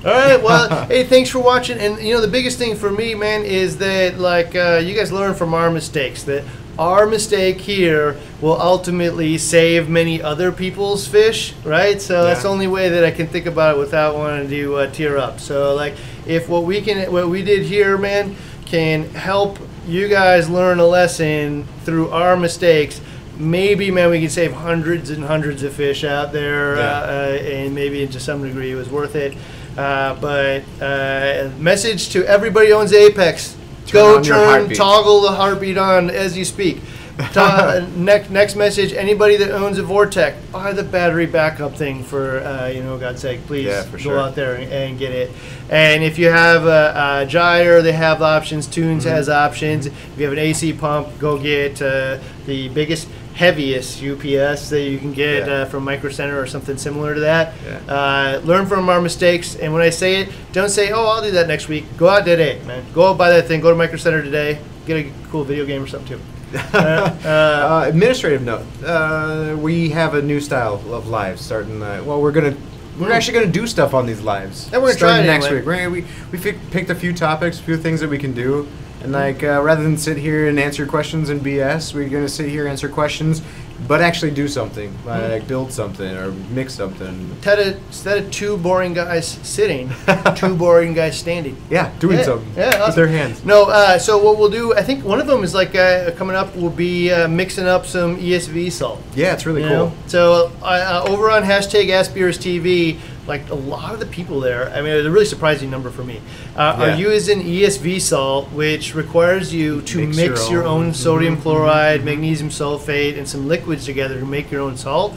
[0.05, 0.43] All right.
[0.43, 1.79] Well, hey, thanks for watching.
[1.79, 5.13] And you know, the biggest thing for me, man, is that like uh, you guys
[5.13, 6.23] learn from our mistakes.
[6.25, 6.45] That
[6.79, 12.01] our mistake here will ultimately save many other people's fish, right?
[12.01, 14.91] So that's the only way that I can think about it without wanting to uh,
[14.91, 15.41] tear up.
[15.41, 15.95] So like,
[16.27, 18.35] if what we can, what we did here, man,
[18.65, 23.01] can help you guys learn a lesson through our mistakes.
[23.37, 26.83] Maybe, man, we can save hundreds and hundreds of fish out there, Yeah.
[26.83, 29.35] uh, uh, and maybe to some degree it was worth it.
[29.77, 33.57] Uh, but uh, message to everybody who owns Apex:
[33.93, 36.81] go turn, toggle the heartbeat on as you speak.
[37.33, 42.39] Ta- next, next message: anybody that owns a VorTech, buy the battery backup thing for
[42.41, 44.19] uh, you know, God's sake, please Yeah, go sure.
[44.19, 45.31] out there and, and get it.
[45.69, 48.67] And if you have a, a Gyre, they have options.
[48.67, 49.09] Tunze Mm-hmm.
[49.11, 49.87] has options.
[49.87, 54.99] If you have an AC pump, go get uh, the biggest, heaviest UPS that you
[54.99, 55.53] can get Yeah.
[55.53, 57.55] uh, from Micro Center or something similar to that.
[57.65, 57.95] Yeah.
[57.95, 59.55] Uh, learn from our mistakes.
[59.57, 62.25] And when I say it, don't say, "Oh, I'll do that next week." Go out
[62.25, 62.85] today, man.
[62.93, 63.61] Go out buy that thing.
[63.61, 64.59] Go to Micro Center today.
[64.87, 66.21] Get a cool video game or something too.
[66.75, 66.77] Uh,
[67.25, 71.81] uh, Uh, administrative note: uh, We have a new style of lives starting.
[71.83, 72.55] Uh, well, we're gonna.
[72.99, 73.13] We're Hmm.
[73.13, 74.69] actually going to do stuff on these lives.
[74.71, 75.61] Yeah, we're gonna try it next anyway.
[75.61, 75.67] week.
[75.67, 78.67] We're we we picked a few topics, a few things that we can do,
[79.03, 82.29] and like uh, rather than sit here and answer questions and BS, we're going to
[82.29, 83.43] sit here answer questions,
[83.89, 87.09] but actually do something, like build something or mix something.
[87.09, 89.91] Instead of, instead of two boring guys sitting,
[90.37, 91.57] two boring guys standing.
[91.71, 93.45] Yeah, doing Yeah, something yeah, with their hands.
[93.45, 96.37] No, uh, so what we'll do, I think one of them is like uh, coming
[96.37, 99.01] up will be uh, mixing up some ESV salt.
[99.15, 99.71] Yeah, it's really cool.
[99.71, 99.93] know?
[100.09, 102.99] So uh, uh, over on hashtag AskBRS TV,
[103.31, 106.03] like a lot of the people there, I mean, it's a really surprising number for
[106.05, 106.21] me,
[106.57, 106.85] uh, Yeah.
[106.85, 110.87] are using ESV salt, which requires you to Mix mix, your your, own.
[110.89, 115.15] own, sodium Mhm, chloride, magnesium sulfate, and some liquids together to make your own salt.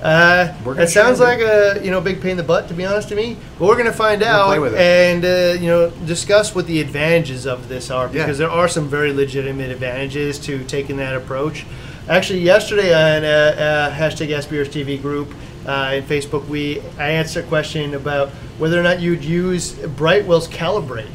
[0.00, 3.08] Uh, that sounds like a you know big pain in the butt to be honest
[3.08, 4.80] to me, but we're gonna find gonna out play with it.
[4.80, 8.22] and uh, you know discuss what the advantages of this are Yeah.
[8.22, 11.66] because there are some very legitimate advantages to taking that approach.
[12.08, 15.34] Actually, yesterday on uh, uh, hashtag AskBRS TV group
[15.68, 20.48] uh, in Facebook, we I answered a question about whether or not you'd use Brightwell's
[20.48, 21.10] Calibrate,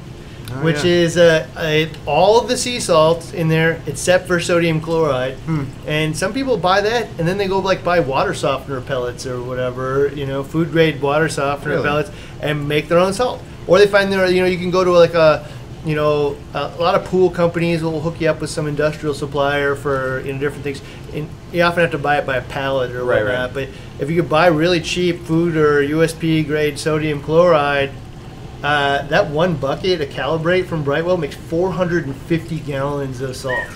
[0.51, 0.91] Oh, which yeah.
[0.91, 5.35] is uh, uh, all of the sea salts in there except for sodium chloride.
[5.45, 5.63] Hmm.
[5.87, 9.41] And some people buy that, and then they go like buy water softener pellets or
[9.41, 11.83] whatever, you know, food grade water softener Really?
[11.83, 13.41] pellets, and make their own salt.
[13.65, 15.47] Or they find their, you know, you can go to like a,
[15.85, 19.75] you know, a, lot of pool companies will hook you up with some industrial supplier
[19.75, 20.81] for you know different things.
[21.13, 23.53] And you often have to buy it by a pallet or Right, whatnot.
[23.53, 23.53] right.
[23.53, 27.91] But if you could buy really cheap food or USP grade sodium chloride.
[28.63, 33.67] Uh, that one bucket, a calibrate from Brightwell, makes 450 gallons of salt,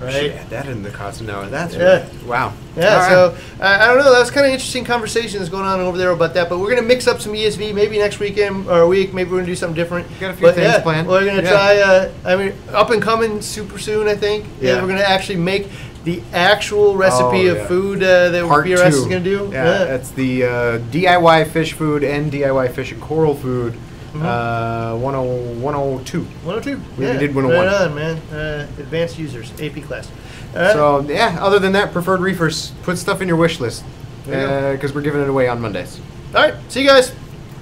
[0.00, 0.12] right?
[0.12, 1.42] Should add that in the cost now.
[1.48, 1.80] That's Yeah.
[1.82, 2.52] really, wow.
[2.76, 3.10] Yeah, All right.
[3.10, 4.12] so uh, I don't know.
[4.12, 6.48] That was kind of interesting conversations going on over there about that.
[6.48, 9.12] But we're gonna mix up some ESV maybe next weekend or a week.
[9.12, 10.06] Maybe we're gonna do something different.
[10.20, 11.08] Got a few But, things yeah, planned.
[11.08, 11.50] We're gonna Yeah.
[11.50, 11.76] try.
[11.78, 14.08] Uh, I mean, up and coming super soon.
[14.08, 14.44] I think.
[14.60, 14.76] Yeah.
[14.76, 14.82] Yeah.
[14.82, 15.68] we're gonna actually make
[16.04, 19.50] the actual recipe Oh, of food uh, that Part BRS is gonna do.
[19.52, 23.74] Yeah, it's the uh, DIY fish food and DIY fish and coral food.
[24.12, 24.22] Mhm.
[24.22, 26.22] Uh, 10 102.
[26.44, 26.80] 102.
[26.98, 27.18] We yeah.
[27.18, 27.66] did 101.
[27.66, 28.16] Right on, man.
[28.32, 30.10] Uh, advanced users, AP class.
[30.54, 30.72] Right.
[30.72, 32.72] So yeah, other than that, preferred reefers.
[32.82, 33.84] Put stuff in your wish list
[34.26, 34.72] There you go.
[34.72, 36.00] because we're giving it away on Mondays.
[36.34, 36.54] All right.
[36.68, 37.12] See you guys.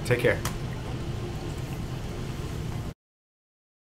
[0.07, 0.39] Take care.